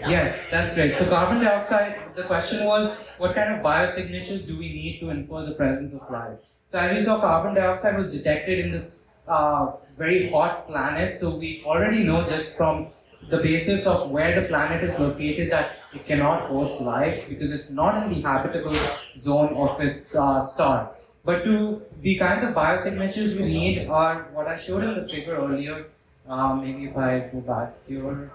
Yes, 0.08 0.50
that's 0.50 0.74
great. 0.74 0.95
So 0.95 1.08
carbon 1.10 1.41
dioxide, 1.43 2.15
the 2.15 2.24
question 2.24 2.65
was, 2.65 2.95
what 3.17 3.36
kind 3.36 3.56
of 3.56 3.63
biosignatures 3.63 4.47
do 4.47 4.58
we 4.58 4.69
need 4.69 5.00
to 5.00 5.10
infer 5.10 5.45
the 5.45 5.54
presence 5.54 5.93
of 5.93 6.10
life? 6.12 6.38
So 6.67 6.78
as 6.80 6.97
you 6.97 7.04
saw, 7.04 7.19
carbon 7.19 7.56
dioxide 7.56 7.97
was 7.97 8.12
detected 8.12 8.60
in 8.60 8.71
this 8.71 9.00
uh, 9.28 9.71
very 9.97 10.30
hot 10.30 10.67
planet. 10.67 11.17
So 11.17 11.36
we 11.36 11.63
already 11.65 12.04
know 12.04 12.28
just 12.28 12.58
from 12.58 12.88
the 13.29 13.38
basis 13.38 13.86
of 13.86 14.10
where 14.10 14.39
the 14.39 14.47
planet 14.47 14.84
is 14.84 14.97
located 14.99 15.51
that 15.51 15.77
it 15.93 16.05
cannot 16.05 16.49
host 16.49 16.81
life 16.81 17.27
because 17.29 17.51
it's 17.51 17.71
not 17.71 18.03
in 18.03 18.13
the 18.13 18.21
habitable 18.21 18.75
zone 19.17 19.53
of 19.55 19.79
its 19.81 20.15
uh, 20.15 20.41
star. 20.41 20.91
But 21.23 21.43
to 21.43 21.81
the 22.01 22.17
kinds 22.17 22.43
of 22.43 22.55
biosignatures 22.55 23.36
we 23.36 23.43
need 23.43 23.88
are 23.88 24.29
what 24.34 24.47
I 24.47 24.57
showed 24.57 24.84
in 24.84 24.95
the 24.95 25.07
figure 25.07 25.36
earlier. 25.36 25.86
Um, 26.27 26.62
maybe 26.62 26.86
if 26.86 26.97
I 26.97 27.29
go 27.31 27.41
back 27.41 27.73
here, 27.88 28.31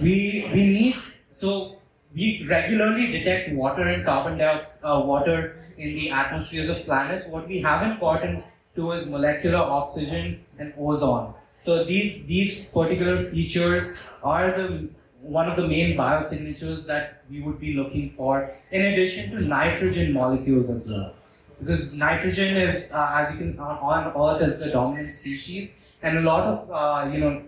we 0.00 0.48
we 0.52 0.62
need 0.76 0.96
so 1.30 1.76
we 2.14 2.46
regularly 2.48 3.06
detect 3.10 3.52
water 3.52 3.82
and 3.82 4.04
carbon 4.04 4.38
dioxide, 4.38 4.88
uh, 4.88 5.00
water 5.00 5.56
in 5.76 5.94
the 5.94 6.10
atmospheres 6.10 6.68
of 6.68 6.84
planets. 6.84 7.26
What 7.26 7.48
we 7.48 7.60
haven't 7.60 8.00
gotten 8.00 8.42
to 8.76 8.92
is 8.92 9.06
molecular 9.06 9.58
oxygen 9.58 10.44
and 10.58 10.72
ozone. 10.78 11.34
So 11.64 11.82
these 11.82 12.26
these 12.26 12.66
particular 12.66 13.16
features 13.24 14.02
are 14.22 14.50
the 14.50 14.86
one 15.36 15.48
of 15.48 15.56
the 15.56 15.66
main 15.66 15.96
biosignatures 15.96 16.84
that 16.88 17.22
we 17.30 17.40
would 17.40 17.58
be 17.58 17.72
looking 17.72 18.10
for, 18.18 18.50
in 18.70 18.82
addition 18.92 19.30
to 19.30 19.40
nitrogen 19.40 20.12
molecules 20.12 20.68
as 20.68 20.84
well. 20.90 21.14
Because 21.58 21.96
nitrogen 21.96 22.58
is, 22.58 22.92
uh, 22.92 23.20
as 23.20 23.32
you 23.32 23.38
can 23.38 23.58
on, 23.58 23.78
on 23.78 24.12
Earth, 24.24 24.42
is 24.46 24.58
the 24.58 24.68
dominant 24.72 25.08
species, 25.08 25.72
and 26.02 26.18
a 26.18 26.20
lot 26.20 26.44
of 26.44 26.70
uh, 26.70 27.10
you 27.10 27.20
know 27.20 27.42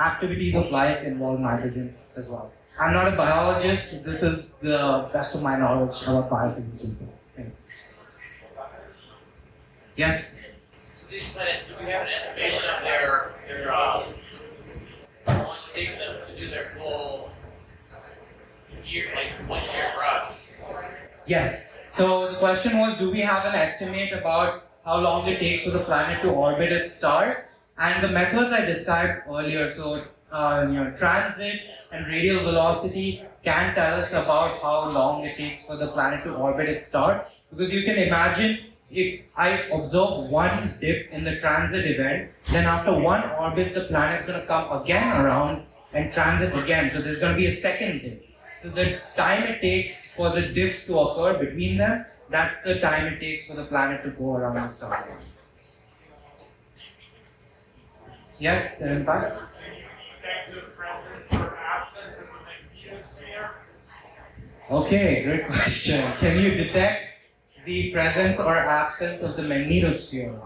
activities 0.00 0.54
of 0.54 0.70
life 0.70 1.04
involve 1.04 1.38
nitrogen 1.38 1.94
as 2.16 2.30
well. 2.30 2.50
I'm 2.80 2.94
not 2.94 3.12
a 3.12 3.16
biologist. 3.16 4.02
This 4.02 4.22
is 4.22 4.60
the 4.60 5.10
best 5.12 5.34
of 5.34 5.42
my 5.42 5.58
knowledge 5.58 6.02
about 6.04 6.30
biosignatures. 6.30 7.06
Thanks. 7.36 7.86
Yes. 9.94 10.52
So 10.94 11.10
these 11.10 11.28
planets, 11.32 11.68
do 11.68 11.84
we 11.84 11.90
have 11.90 12.06
an 12.06 12.14
estimation 12.14 12.70
of 12.76 12.82
their 12.82 13.17
them 15.98 16.16
to 16.26 16.36
do 16.36 16.50
their 16.50 16.72
full 16.76 17.30
year, 18.86 19.06
like 19.14 19.48
one 19.48 19.62
year? 19.64 19.92
Yes. 21.26 21.78
So 21.86 22.30
the 22.32 22.38
question 22.38 22.78
was, 22.78 22.96
do 22.96 23.10
we 23.10 23.20
have 23.20 23.44
an 23.44 23.54
estimate 23.54 24.12
about 24.12 24.64
how 24.84 24.98
long 25.00 25.28
it 25.28 25.38
takes 25.38 25.64
for 25.64 25.70
the 25.70 25.80
planet 25.80 26.22
to 26.22 26.30
orbit 26.30 26.72
its 26.72 26.94
star? 26.94 27.48
And 27.78 28.02
the 28.02 28.08
methods 28.08 28.52
I 28.52 28.62
described 28.64 29.22
earlier, 29.28 29.68
so 29.68 30.04
uh, 30.32 30.66
you 30.66 30.74
know, 30.74 30.90
transit 30.96 31.60
and 31.92 32.06
radial 32.06 32.42
velocity 32.44 33.22
can 33.44 33.74
tell 33.74 34.00
us 34.00 34.10
about 34.12 34.60
how 34.62 34.90
long 34.90 35.24
it 35.24 35.36
takes 35.36 35.66
for 35.66 35.76
the 35.76 35.88
planet 35.88 36.24
to 36.24 36.34
orbit 36.34 36.68
its 36.68 36.86
star. 36.86 37.26
Because 37.50 37.72
you 37.72 37.82
can 37.82 37.96
imagine 37.96 38.64
if 38.90 39.22
I 39.36 39.50
observe 39.70 40.30
one 40.30 40.78
dip 40.80 41.10
in 41.12 41.24
the 41.24 41.36
transit 41.40 41.84
event, 41.84 42.30
then 42.46 42.64
after 42.64 42.98
one 42.98 43.22
orbit, 43.38 43.74
the 43.74 43.82
planet 43.82 44.20
is 44.20 44.26
going 44.26 44.40
to 44.40 44.46
come 44.46 44.82
again 44.82 45.20
around 45.20 45.66
and 45.92 46.10
transit 46.12 46.56
again. 46.56 46.90
So 46.90 47.00
there's 47.00 47.18
going 47.18 47.34
to 47.34 47.38
be 47.38 47.46
a 47.46 47.52
second 47.52 48.00
dip. 48.00 48.24
So 48.54 48.68
the 48.70 49.00
time 49.16 49.44
it 49.44 49.60
takes 49.60 50.14
for 50.14 50.30
the 50.30 50.42
dips 50.42 50.86
to 50.86 50.98
occur 50.98 51.38
between 51.38 51.76
them, 51.76 52.06
that's 52.30 52.62
the 52.62 52.80
time 52.80 53.12
it 53.12 53.20
takes 53.20 53.46
for 53.46 53.54
the 53.54 53.64
planet 53.64 54.02
to 54.04 54.10
go 54.10 54.36
around 54.36 54.54
the 54.54 54.68
star. 54.68 55.06
Yes, 58.38 58.78
the? 58.78 59.48
Okay, 64.70 65.24
great 65.24 65.46
question. 65.46 66.12
Can 66.20 66.42
you 66.42 66.50
detect 66.50 67.07
the 67.68 67.92
presence 67.92 68.40
or 68.40 68.56
absence 68.56 69.22
of 69.22 69.36
the 69.36 69.42
magnetosphere? 69.42 70.40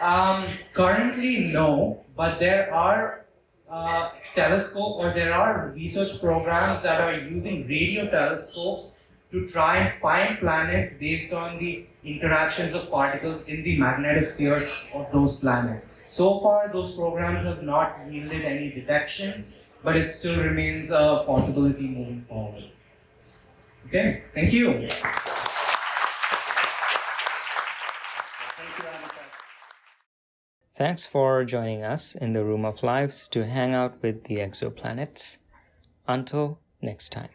Um, 0.00 0.44
currently, 0.72 1.50
no, 1.52 2.04
but 2.16 2.38
there 2.38 2.72
are 2.72 3.26
uh, 3.68 4.08
telescope 4.34 5.00
or 5.00 5.10
there 5.10 5.34
are 5.34 5.72
research 5.74 6.20
programs 6.20 6.82
that 6.82 7.00
are 7.00 7.14
using 7.14 7.66
radio 7.66 8.08
telescopes 8.08 8.94
to 9.32 9.48
try 9.48 9.78
and 9.78 10.00
find 10.00 10.38
planets 10.38 10.96
based 10.98 11.32
on 11.34 11.58
the 11.58 11.86
interactions 12.04 12.72
of 12.72 12.88
particles 12.88 13.42
in 13.46 13.64
the 13.64 13.76
magnetosphere 13.78 14.62
of 14.94 15.10
those 15.12 15.40
planets. 15.40 15.94
So 16.06 16.38
far, 16.38 16.68
those 16.72 16.94
programs 16.94 17.42
have 17.44 17.64
not 17.64 17.98
yielded 18.08 18.44
any 18.44 18.70
detections, 18.70 19.58
but 19.82 19.96
it 19.96 20.08
still 20.10 20.40
remains 20.40 20.92
a 20.92 21.24
possibility 21.26 21.88
moving 21.88 22.24
forward. 22.28 22.64
Okay, 23.86 24.22
thank 24.34 24.52
you. 24.52 24.72
Thank 24.72 24.92
you, 24.92 25.53
Thanks 30.76 31.06
for 31.06 31.44
joining 31.44 31.84
us 31.84 32.16
in 32.16 32.32
the 32.32 32.44
Room 32.44 32.64
of 32.64 32.82
Lives 32.82 33.28
to 33.28 33.46
hang 33.46 33.74
out 33.74 34.02
with 34.02 34.24
the 34.24 34.38
exoplanets. 34.38 35.38
Until 36.08 36.58
next 36.82 37.10
time. 37.10 37.30